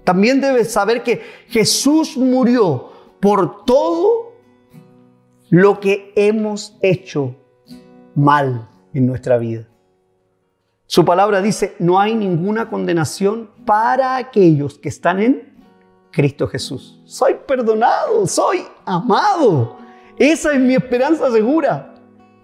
También 0.03 0.39
debes 0.39 0.71
saber 0.71 1.01
que 1.01 1.21
Jesús 1.47 2.15
murió 2.15 2.91
por 3.19 3.65
todo 3.65 4.33
lo 5.49 5.79
que 5.79 6.13
hemos 6.15 6.77
hecho 6.81 7.35
mal 8.13 8.69
en 8.93 9.07
nuestra 9.07 9.39
vida. 9.39 9.67
Su 10.93 11.03
palabra 11.03 11.41
dice, 11.41 11.75
no 11.79 11.99
hay 11.99 12.13
ninguna 12.13 12.69
condenación 12.69 13.49
para 13.65 14.15
aquellos 14.15 14.77
que 14.77 14.89
están 14.89 15.19
en 15.19 15.57
Cristo 16.11 16.47
Jesús. 16.47 17.01
Soy 17.03 17.33
perdonado, 17.47 18.27
soy 18.27 18.63
amado. 18.85 19.77
Esa 20.19 20.53
es 20.53 20.59
mi 20.59 20.75
esperanza 20.75 21.31
segura. 21.31 21.95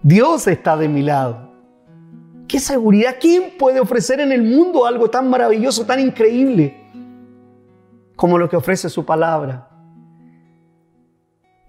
Dios 0.02 0.48
está 0.48 0.76
de 0.76 0.88
mi 0.88 1.00
lado. 1.02 1.48
¿Qué 2.48 2.58
seguridad? 2.58 3.18
¿Quién 3.20 3.56
puede 3.56 3.78
ofrecer 3.78 4.18
en 4.18 4.32
el 4.32 4.42
mundo 4.42 4.84
algo 4.84 5.08
tan 5.08 5.30
maravilloso, 5.30 5.86
tan 5.86 6.00
increíble 6.00 6.90
como 8.16 8.36
lo 8.36 8.48
que 8.48 8.56
ofrece 8.56 8.88
su 8.88 9.06
palabra? 9.06 9.70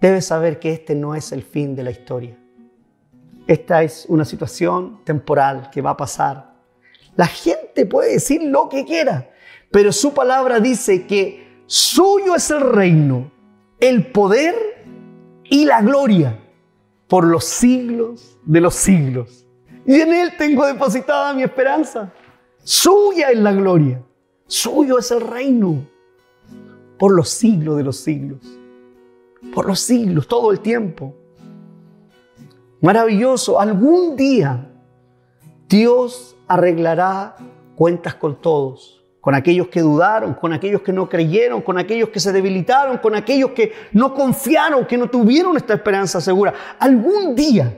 Debes 0.00 0.26
saber 0.26 0.58
que 0.58 0.72
este 0.72 0.96
no 0.96 1.14
es 1.14 1.30
el 1.30 1.44
fin 1.44 1.76
de 1.76 1.84
la 1.84 1.92
historia. 1.92 2.36
Esta 3.46 3.84
es 3.84 4.04
una 4.08 4.24
situación 4.24 5.04
temporal 5.04 5.70
que 5.70 5.80
va 5.80 5.90
a 5.90 5.96
pasar. 5.96 6.51
La 7.16 7.26
gente 7.26 7.86
puede 7.86 8.12
decir 8.12 8.42
lo 8.42 8.68
que 8.68 8.84
quiera, 8.84 9.30
pero 9.70 9.92
su 9.92 10.14
palabra 10.14 10.60
dice 10.60 11.06
que 11.06 11.62
suyo 11.66 12.34
es 12.34 12.50
el 12.50 12.60
reino, 12.60 13.30
el 13.80 14.06
poder 14.10 14.54
y 15.44 15.64
la 15.64 15.82
gloria 15.82 16.38
por 17.08 17.26
los 17.26 17.44
siglos 17.44 18.38
de 18.44 18.60
los 18.60 18.74
siglos. 18.74 19.46
Y 19.84 20.00
en 20.00 20.14
Él 20.14 20.32
tengo 20.38 20.66
depositada 20.66 21.34
mi 21.34 21.42
esperanza. 21.42 22.12
Suya 22.62 23.30
es 23.30 23.38
la 23.38 23.52
gloria. 23.52 24.02
Suyo 24.46 24.98
es 24.98 25.10
el 25.10 25.20
reino. 25.20 25.86
Por 26.98 27.12
los 27.12 27.28
siglos 27.28 27.76
de 27.76 27.82
los 27.82 27.96
siglos. 27.96 28.38
Por 29.54 29.66
los 29.66 29.80
siglos, 29.80 30.28
todo 30.28 30.52
el 30.52 30.60
tiempo. 30.60 31.14
Maravilloso. 32.80 33.60
Algún 33.60 34.16
día 34.16 34.71
Dios 35.72 36.36
arreglará 36.48 37.36
cuentas 37.74 38.14
con 38.14 38.38
todos. 38.40 39.02
Con 39.22 39.34
aquellos 39.34 39.68
que 39.68 39.80
dudaron, 39.80 40.34
con 40.34 40.52
aquellos 40.52 40.82
que 40.82 40.92
no 40.92 41.08
creyeron, 41.08 41.62
con 41.62 41.78
aquellos 41.78 42.10
que 42.10 42.20
se 42.20 42.32
debilitaron, 42.32 42.98
con 42.98 43.14
aquellos 43.14 43.52
que 43.52 43.72
no 43.92 44.14
confiaron, 44.14 44.84
que 44.84 44.98
no 44.98 45.08
tuvieron 45.08 45.56
esta 45.56 45.74
esperanza 45.74 46.20
segura. 46.20 46.52
Algún 46.78 47.34
día 47.34 47.72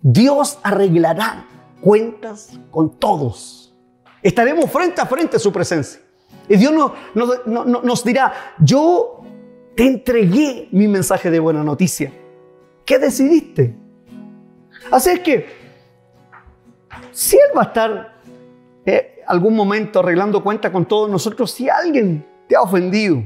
Dios 0.00 0.58
arreglará 0.62 1.44
cuentas 1.80 2.58
con 2.70 2.98
todos. 2.98 3.74
Estaremos 4.22 4.70
frente 4.70 5.00
a 5.00 5.06
frente 5.06 5.36
a 5.36 5.40
su 5.40 5.52
presencia. 5.52 6.00
Y 6.48 6.56
Dios 6.56 6.72
nos 7.14 8.04
dirá, 8.04 8.32
yo 8.60 9.22
te 9.76 9.86
entregué 9.86 10.68
mi 10.70 10.88
mensaje 10.88 11.30
de 11.30 11.40
buena 11.40 11.64
noticia. 11.64 12.12
¿Qué 12.86 12.98
decidiste? 12.98 13.74
Así 14.90 15.10
es 15.10 15.20
que, 15.20 15.63
si 17.12 17.36
Él 17.36 17.56
va 17.56 17.62
a 17.62 17.64
estar 17.64 18.14
eh, 18.86 19.22
algún 19.26 19.54
momento 19.54 20.00
arreglando 20.00 20.42
cuenta 20.42 20.70
con 20.72 20.86
todos 20.86 21.10
nosotros, 21.10 21.50
si 21.50 21.68
alguien 21.68 22.26
te 22.48 22.56
ha 22.56 22.62
ofendido, 22.62 23.22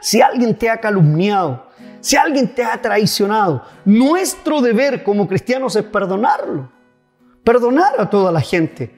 si 0.00 0.20
alguien 0.20 0.56
te 0.56 0.68
ha 0.68 0.80
calumniado, 0.80 1.66
si 2.00 2.16
alguien 2.16 2.54
te 2.54 2.62
ha 2.62 2.80
traicionado, 2.80 3.62
nuestro 3.84 4.60
deber 4.60 5.02
como 5.02 5.26
cristianos 5.26 5.74
es 5.76 5.84
perdonarlo. 5.84 6.70
Perdonar 7.42 7.94
a 7.98 8.10
toda 8.10 8.32
la 8.32 8.40
gente. 8.40 8.94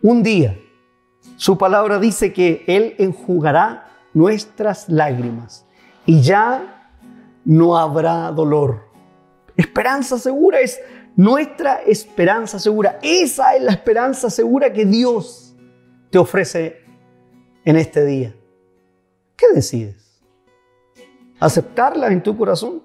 Un 0.00 0.22
día, 0.22 0.58
su 1.36 1.58
palabra 1.58 1.98
dice 1.98 2.32
que 2.32 2.64
Él 2.66 2.94
enjugará 2.98 3.86
nuestras 4.14 4.88
lágrimas 4.88 5.66
y 6.06 6.20
ya 6.20 6.90
no 7.44 7.76
habrá 7.76 8.30
dolor. 8.32 8.88
Esperanza 9.56 10.18
segura 10.18 10.60
es 10.60 10.80
nuestra 11.16 11.82
esperanza 11.82 12.58
segura. 12.58 12.98
Esa 13.02 13.56
es 13.56 13.62
la 13.62 13.72
esperanza 13.72 14.30
segura 14.30 14.72
que 14.72 14.84
Dios 14.84 15.54
te 16.10 16.18
ofrece 16.18 16.80
en 17.64 17.76
este 17.76 18.04
día. 18.04 18.34
¿Qué 19.36 19.46
decides? 19.54 20.02
aceptarla 21.42 22.06
en 22.12 22.22
tu 22.22 22.36
corazón, 22.36 22.82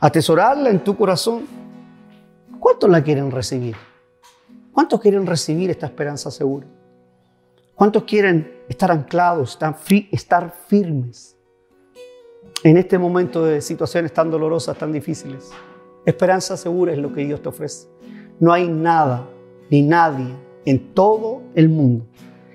atesorarla 0.00 0.70
en 0.70 0.82
tu 0.82 0.96
corazón. 0.96 1.46
¿Cuántos 2.58 2.88
la 2.88 3.04
quieren 3.04 3.30
recibir? 3.30 3.76
¿Cuántos 4.72 4.98
quieren 5.00 5.26
recibir 5.26 5.68
esta 5.70 5.86
esperanza 5.86 6.30
segura? 6.30 6.66
¿Cuántos 7.74 8.04
quieren 8.04 8.62
estar 8.68 8.90
anclados, 8.90 9.58
estar 10.10 10.54
firmes 10.66 11.36
en 12.64 12.78
este 12.78 12.98
momento 12.98 13.44
de 13.44 13.60
situaciones 13.60 14.12
tan 14.12 14.30
dolorosas, 14.30 14.78
tan 14.78 14.90
difíciles? 14.90 15.50
Esperanza 16.08 16.56
segura 16.56 16.92
es 16.92 16.98
lo 16.98 17.12
que 17.12 17.22
Dios 17.22 17.42
te 17.42 17.50
ofrece. 17.50 17.86
No 18.40 18.54
hay 18.54 18.66
nada 18.66 19.28
ni 19.68 19.82
nadie 19.82 20.34
en 20.64 20.94
todo 20.94 21.42
el 21.54 21.68
mundo 21.68 22.06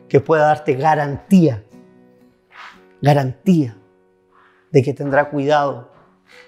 que 0.09 0.19
pueda 0.19 0.47
darte 0.47 0.73
garantía, 0.73 1.63
garantía 2.99 3.77
de 4.71 4.81
que 4.81 4.91
tendrá 4.91 5.29
cuidado 5.29 5.91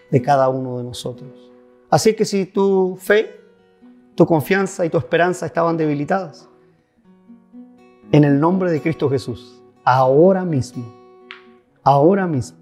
de 0.10 0.20
cada 0.20 0.50
uno 0.50 0.80
de 0.80 0.84
nosotros. 0.84 1.52
Así 1.92 2.16
que 2.16 2.26
si 2.26 2.48
tu 2.48 2.98
fe, 3.00 3.40
tu 4.16 4.26
confianza 4.26 4.84
y 4.84 4.90
tu 4.90 4.98
esperanza 4.98 5.46
estaban 5.46 5.78
debilitadas, 5.78 6.50
En 8.12 8.24
el 8.24 8.40
nombre 8.40 8.72
de 8.72 8.82
Cristo 8.82 9.12
Jesús, 9.12 9.62
ahora 9.84 10.44
mismo, 10.44 10.92
ahora 11.84 12.26
mismo, 12.26 12.58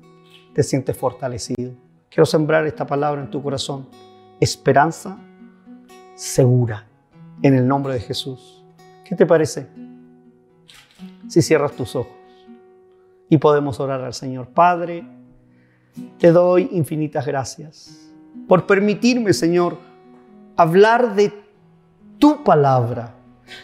te 0.53 0.63
sientes 0.63 0.97
fortalecido. 0.97 1.71
Quiero 2.09 2.25
sembrar 2.25 2.67
esta 2.67 2.85
palabra 2.85 3.21
en 3.21 3.31
tu 3.31 3.41
corazón. 3.41 3.87
Esperanza 4.43 5.17
segura 6.15 6.85
en 7.41 7.55
el 7.55 7.65
nombre 7.65 7.93
de 7.93 8.01
Jesús. 8.01 8.61
¿Qué 9.05 9.15
te 9.15 9.25
parece? 9.25 9.69
Si 11.29 11.41
cierras 11.41 11.71
tus 11.71 11.95
ojos 11.95 12.11
y 13.29 13.37
podemos 13.37 13.79
orar 13.79 14.01
al 14.01 14.13
Señor. 14.13 14.49
Padre, 14.49 15.07
te 16.17 16.33
doy 16.33 16.67
infinitas 16.73 17.25
gracias 17.25 18.11
por 18.45 18.67
permitirme, 18.67 19.31
Señor, 19.31 19.77
hablar 20.57 21.15
de 21.15 21.31
tu 22.19 22.43
palabra. 22.43 23.15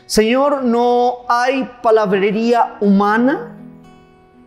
Señor, 0.05 0.63
no 0.63 1.25
hay 1.27 1.69
palabrería 1.83 2.77
humana. 2.79 3.53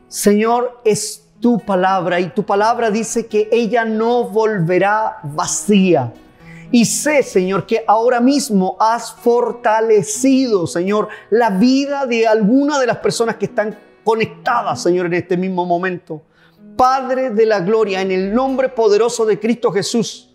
Señor, 0.09 0.81
es 0.83 1.22
tu 1.43 1.59
palabra 1.59 2.21
y 2.21 2.29
tu 2.29 2.45
palabra 2.45 2.89
dice 2.89 3.27
que 3.27 3.49
ella 3.51 3.85
no 3.85 4.25
volverá 4.25 5.19
vacía. 5.25 6.13
Y 6.71 6.87
sé, 6.87 7.23
Señor, 7.25 7.67
que 7.67 7.85
ahora 7.87 8.21
mismo 8.21 8.77
has 8.79 9.13
fortalecido, 9.13 10.67
Señor, 10.69 11.09
la 11.31 11.51
vida 11.51 12.07
de 12.07 12.27
alguna 12.29 12.79
de 12.79 12.87
las 12.87 12.99
personas 12.99 13.37
que 13.37 13.47
están 13.47 13.77
conectadas, 14.05 14.83
Señor, 14.83 15.07
en 15.07 15.15
este 15.15 15.37
mismo 15.37 15.67
momento. 15.67 16.23
Padre 16.77 17.31
de 17.31 17.45
la 17.45 17.61
gloria, 17.61 18.01
en 18.01 18.13
el 18.13 18.33
nombre 18.33 18.69
poderoso 18.69 19.27
de 19.27 19.39
Cristo 19.39 19.73
Jesús, 19.73 20.33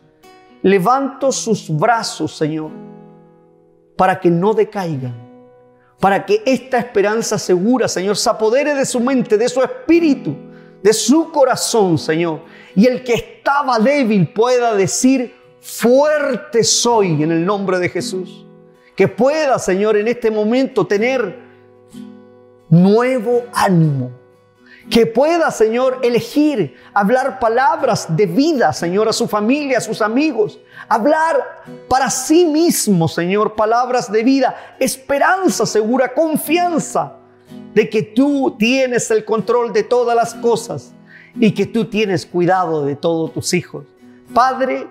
levanto 0.61 1.31
sus 1.31 1.75
brazos, 1.75 2.35
Señor, 2.35 2.69
para 3.95 4.19
que 4.19 4.29
no 4.29 4.53
decaigan, 4.53 5.15
para 6.01 6.25
que 6.25 6.43
esta 6.45 6.77
esperanza 6.77 7.39
segura, 7.39 7.87
Señor, 7.87 8.17
se 8.17 8.29
apodere 8.29 8.75
de 8.75 8.85
su 8.85 8.99
mente, 8.99 9.37
de 9.37 9.49
su 9.49 9.63
espíritu, 9.63 10.46
de 10.87 10.93
su 10.93 11.33
corazón, 11.33 11.97
Señor. 11.97 12.43
Y 12.73 12.87
el 12.87 13.03
que 13.03 13.15
estaba 13.15 13.77
débil 13.77 14.31
pueda 14.31 14.73
decir, 14.73 15.35
fuerte 15.59 16.63
soy 16.63 17.23
en 17.23 17.29
el 17.33 17.45
nombre 17.45 17.77
de 17.77 17.89
Jesús. 17.89 18.45
Que 18.95 19.09
pueda, 19.09 19.59
Señor, 19.59 19.97
en 19.97 20.07
este 20.07 20.31
momento 20.31 20.87
tener 20.87 21.39
nuevo 22.69 23.43
ánimo. 23.53 24.11
Que 24.89 25.05
pueda, 25.05 25.51
Señor, 25.51 25.99
elegir 26.03 26.77
hablar 26.93 27.37
palabras 27.41 28.15
de 28.15 28.25
vida, 28.25 28.71
Señor, 28.71 29.09
a 29.09 29.13
su 29.13 29.27
familia, 29.27 29.79
a 29.79 29.81
sus 29.81 30.01
amigos. 30.01 30.57
Hablar 30.87 31.65
para 31.89 32.09
sí 32.09 32.45
mismo, 32.45 33.09
Señor, 33.09 33.55
palabras 33.55 34.09
de 34.09 34.23
vida, 34.23 34.55
esperanza 34.79 35.65
segura, 35.65 36.13
confianza 36.13 37.17
de 37.77 37.91
que 37.91 38.01
tú 38.01 38.55
tienes 38.57 39.11
el 39.11 39.23
control 39.23 39.71
de 39.71 39.83
todas 39.83 40.15
las 40.15 40.33
cosas 40.33 40.93
y 41.39 41.51
que 41.51 41.67
tú 41.67 41.85
tienes 41.85 42.25
cuidado 42.25 42.83
de 42.83 42.95
todos 42.95 43.31
tus 43.31 43.53
hijos. 43.53 43.85
Padre, 44.33 44.87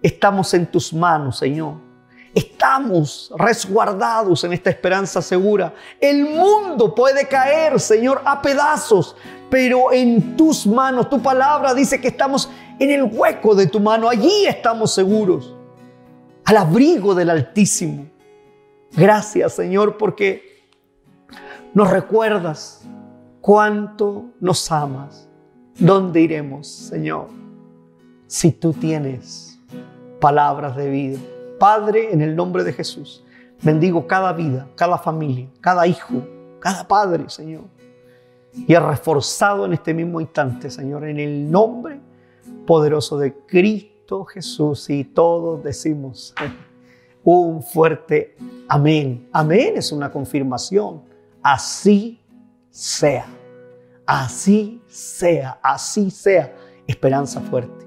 estamos 0.00 0.54
en 0.54 0.64
tus 0.64 0.94
manos, 0.94 1.36
Señor. 1.36 1.74
Estamos 2.34 3.30
resguardados 3.36 4.42
en 4.44 4.54
esta 4.54 4.70
esperanza 4.70 5.20
segura. 5.20 5.74
El 6.00 6.24
mundo 6.24 6.94
puede 6.94 7.28
caer, 7.28 7.78
Señor, 7.78 8.22
a 8.24 8.40
pedazos, 8.40 9.14
pero 9.50 9.92
en 9.92 10.38
tus 10.38 10.66
manos, 10.66 11.10
tu 11.10 11.20
palabra 11.20 11.74
dice 11.74 12.00
que 12.00 12.08
estamos 12.08 12.48
en 12.78 12.92
el 12.92 13.02
hueco 13.02 13.54
de 13.54 13.66
tu 13.66 13.78
mano. 13.78 14.08
Allí 14.08 14.46
estamos 14.46 14.94
seguros, 14.94 15.54
al 16.46 16.56
abrigo 16.56 17.14
del 17.14 17.28
Altísimo. 17.28 18.06
Gracias, 18.92 19.52
Señor, 19.52 19.98
porque 19.98 20.55
nos 21.76 21.90
recuerdas 21.90 22.88
cuánto 23.42 24.30
nos 24.40 24.72
amas. 24.72 25.28
¿Dónde 25.78 26.22
iremos, 26.22 26.66
Señor? 26.66 27.28
Si 28.26 28.50
tú 28.50 28.72
tienes 28.72 29.60
palabras 30.18 30.74
de 30.74 30.88
vida. 30.88 31.18
Padre, 31.58 32.14
en 32.14 32.22
el 32.22 32.34
nombre 32.34 32.64
de 32.64 32.72
Jesús, 32.72 33.22
bendigo 33.62 34.06
cada 34.06 34.32
vida, 34.32 34.66
cada 34.74 34.96
familia, 34.96 35.50
cada 35.60 35.86
hijo, 35.86 36.26
cada 36.60 36.88
padre, 36.88 37.28
Señor. 37.28 37.64
Y 38.54 38.72
he 38.72 38.80
reforzado 38.80 39.66
en 39.66 39.74
este 39.74 39.92
mismo 39.92 40.18
instante, 40.22 40.70
Señor, 40.70 41.04
en 41.04 41.20
el 41.20 41.50
nombre 41.50 42.00
poderoso 42.66 43.18
de 43.18 43.34
Cristo 43.44 44.24
Jesús. 44.24 44.88
Y 44.88 45.04
todos 45.04 45.62
decimos 45.62 46.34
un 47.22 47.62
fuerte 47.62 48.34
amén. 48.66 49.28
Amén 49.30 49.74
es 49.76 49.92
una 49.92 50.10
confirmación 50.10 51.05
así 51.46 52.20
sea. 52.70 53.24
Así 54.04 54.82
sea, 54.88 55.60
así 55.62 56.10
sea. 56.10 56.52
Esperanza 56.88 57.40
fuerte, 57.40 57.86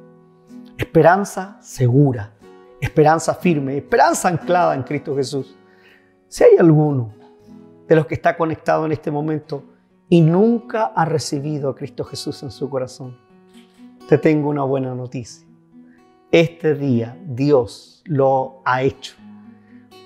esperanza 0.78 1.58
segura, 1.62 2.34
esperanza 2.80 3.34
firme, 3.34 3.78
esperanza 3.78 4.30
anclada 4.30 4.76
en 4.76 4.84
Cristo 4.84 5.16
Jesús. 5.16 5.58
Si 6.28 6.44
hay 6.44 6.58
alguno 6.58 7.14
de 7.88 7.96
los 7.96 8.06
que 8.06 8.16
está 8.16 8.38
conectado 8.38 8.86
en 8.86 8.94
este 8.94 9.12
momento 9.12 9.64
y 10.08 10.22
nunca 10.22 10.92
ha 10.96 11.06
recibido 11.06 11.70
a 11.70 11.76
Cristo 11.76 12.04
Jesús 12.06 12.42
en 12.44 12.52
su 12.52 12.70
corazón, 12.70 13.18
te 14.08 14.18
tengo 14.18 14.50
una 14.50 14.64
buena 14.64 14.96
noticia. 14.96 15.46
Este 16.32 16.76
día 16.76 17.18
Dios 17.26 18.04
lo 18.06 18.62
ha 18.64 18.84
hecho 18.84 19.16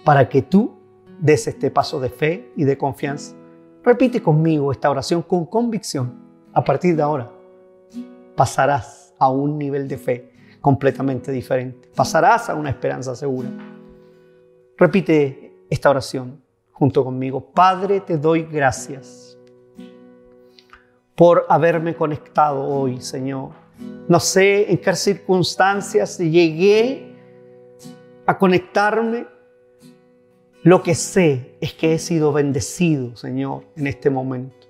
para 0.03 0.27
que 0.27 0.41
tú 0.41 0.73
des 1.19 1.47
este 1.47 1.69
paso 1.69 1.99
de 1.99 2.09
fe 2.09 2.51
y 2.55 2.63
de 2.63 2.77
confianza 2.77 3.35
Repite 3.83 4.23
conmigo 4.23 4.71
esta 4.71 4.89
oración 4.89 5.21
con 5.23 5.45
convicción. 5.45 6.13
A 6.53 6.63
partir 6.63 6.95
de 6.95 7.01
ahora, 7.01 7.29
pasarás 8.35 9.13
a 9.19 9.29
un 9.29 9.57
nivel 9.57 9.87
de 9.87 9.97
fe 9.97 10.31
completamente 10.61 11.31
diferente. 11.31 11.89
Pasarás 11.93 12.49
a 12.49 12.55
una 12.55 12.69
esperanza 12.69 13.13
segura. 13.13 13.49
Repite 14.77 15.65
esta 15.69 15.89
oración 15.89 16.41
junto 16.71 17.03
conmigo. 17.03 17.51
Padre, 17.53 17.99
te 17.99 18.17
doy 18.17 18.43
gracias 18.43 19.37
por 21.15 21.45
haberme 21.49 21.93
conectado 21.93 22.63
hoy, 22.63 23.01
Señor. 23.01 23.49
No 24.07 24.19
sé 24.19 24.71
en 24.71 24.77
qué 24.77 24.95
circunstancias 24.95 26.17
llegué 26.17 27.17
a 28.25 28.37
conectarme 28.37 29.27
lo 30.63 30.81
que 30.81 30.95
sé 30.95 31.57
es 31.59 31.73
que 31.73 31.93
he 31.93 31.99
sido 31.99 32.31
bendecido, 32.31 33.17
Señor, 33.17 33.65
en 33.75 33.87
este 33.87 34.09
momento. 34.09 34.65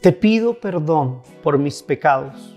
Te 0.00 0.10
pido 0.10 0.58
perdón 0.58 1.22
por 1.44 1.58
mis 1.58 1.80
pecados. 1.80 2.56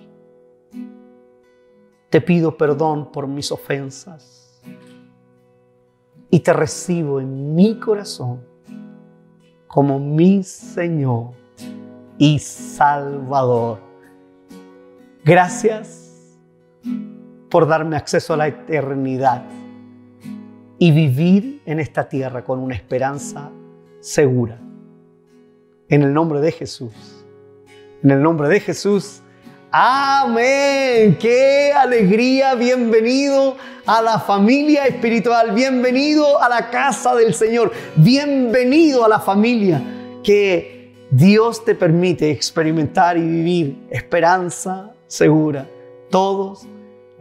Te 2.10 2.22
pido 2.22 2.58
perdón 2.58 3.12
por 3.12 3.28
mis 3.28 3.52
ofensas. 3.52 4.62
Y 6.32 6.40
te 6.40 6.54
recibo 6.54 7.20
en 7.20 7.54
mi 7.54 7.80
corazón 7.80 8.44
como 9.68 10.00
mi 10.00 10.42
Señor 10.42 11.34
y 12.18 12.40
Salvador. 12.40 13.80
Gracias 15.24 16.40
por 17.52 17.68
darme 17.68 17.96
acceso 17.96 18.34
a 18.34 18.38
la 18.38 18.48
eternidad 18.48 19.44
y 20.84 20.92
vivir 20.92 21.62
en 21.66 21.80
esta 21.80 22.10
tierra 22.10 22.44
con 22.44 22.60
una 22.60 22.76
esperanza 22.76 23.50
segura. 24.02 24.60
En 25.88 26.02
el 26.02 26.14
nombre 26.14 26.42
de 26.42 26.52
Jesús. 26.52 26.92
En 28.04 28.12
el 28.12 28.22
nombre 28.22 28.50
de 28.50 28.60
Jesús. 28.60 29.22
Amén. 29.72 31.18
Qué 31.22 31.72
alegría. 31.74 32.56
Bienvenido 32.56 33.56
a 33.86 34.02
la 34.02 34.20
familia 34.20 34.84
espiritual. 34.86 35.54
Bienvenido 35.54 36.44
a 36.44 36.50
la 36.50 36.70
casa 36.70 37.16
del 37.16 37.34
Señor. 37.34 37.72
Bienvenido 37.96 39.06
a 39.06 39.08
la 39.08 39.22
familia 39.22 39.82
que 40.22 40.92
Dios 41.10 41.64
te 41.64 41.76
permite 41.76 42.30
experimentar 42.30 43.18
y 43.18 43.22
vivir 43.22 43.88
esperanza 43.90 44.94
segura. 45.08 45.66
Todos 46.10 46.68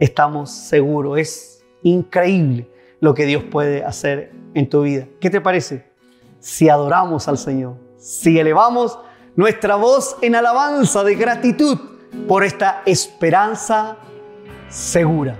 estamos 0.01 0.51
seguros. 0.51 1.17
Es 1.17 1.63
increíble 1.81 2.72
lo 3.03 3.13
que 3.13 3.25
Dios 3.25 3.43
puede 3.43 3.83
hacer 3.83 4.31
en 4.53 4.69
tu 4.69 4.83
vida. 4.83 5.07
¿Qué 5.19 5.29
te 5.29 5.41
parece? 5.41 5.91
Si 6.39 6.69
adoramos 6.69 7.27
al 7.27 7.37
Señor, 7.37 7.75
si 7.97 8.39
elevamos 8.39 8.97
nuestra 9.35 9.75
voz 9.75 10.15
en 10.21 10.35
alabanza 10.35 11.03
de 11.03 11.15
gratitud 11.15 11.77
por 12.29 12.45
esta 12.45 12.81
esperanza 12.85 13.97
segura. 14.69 15.35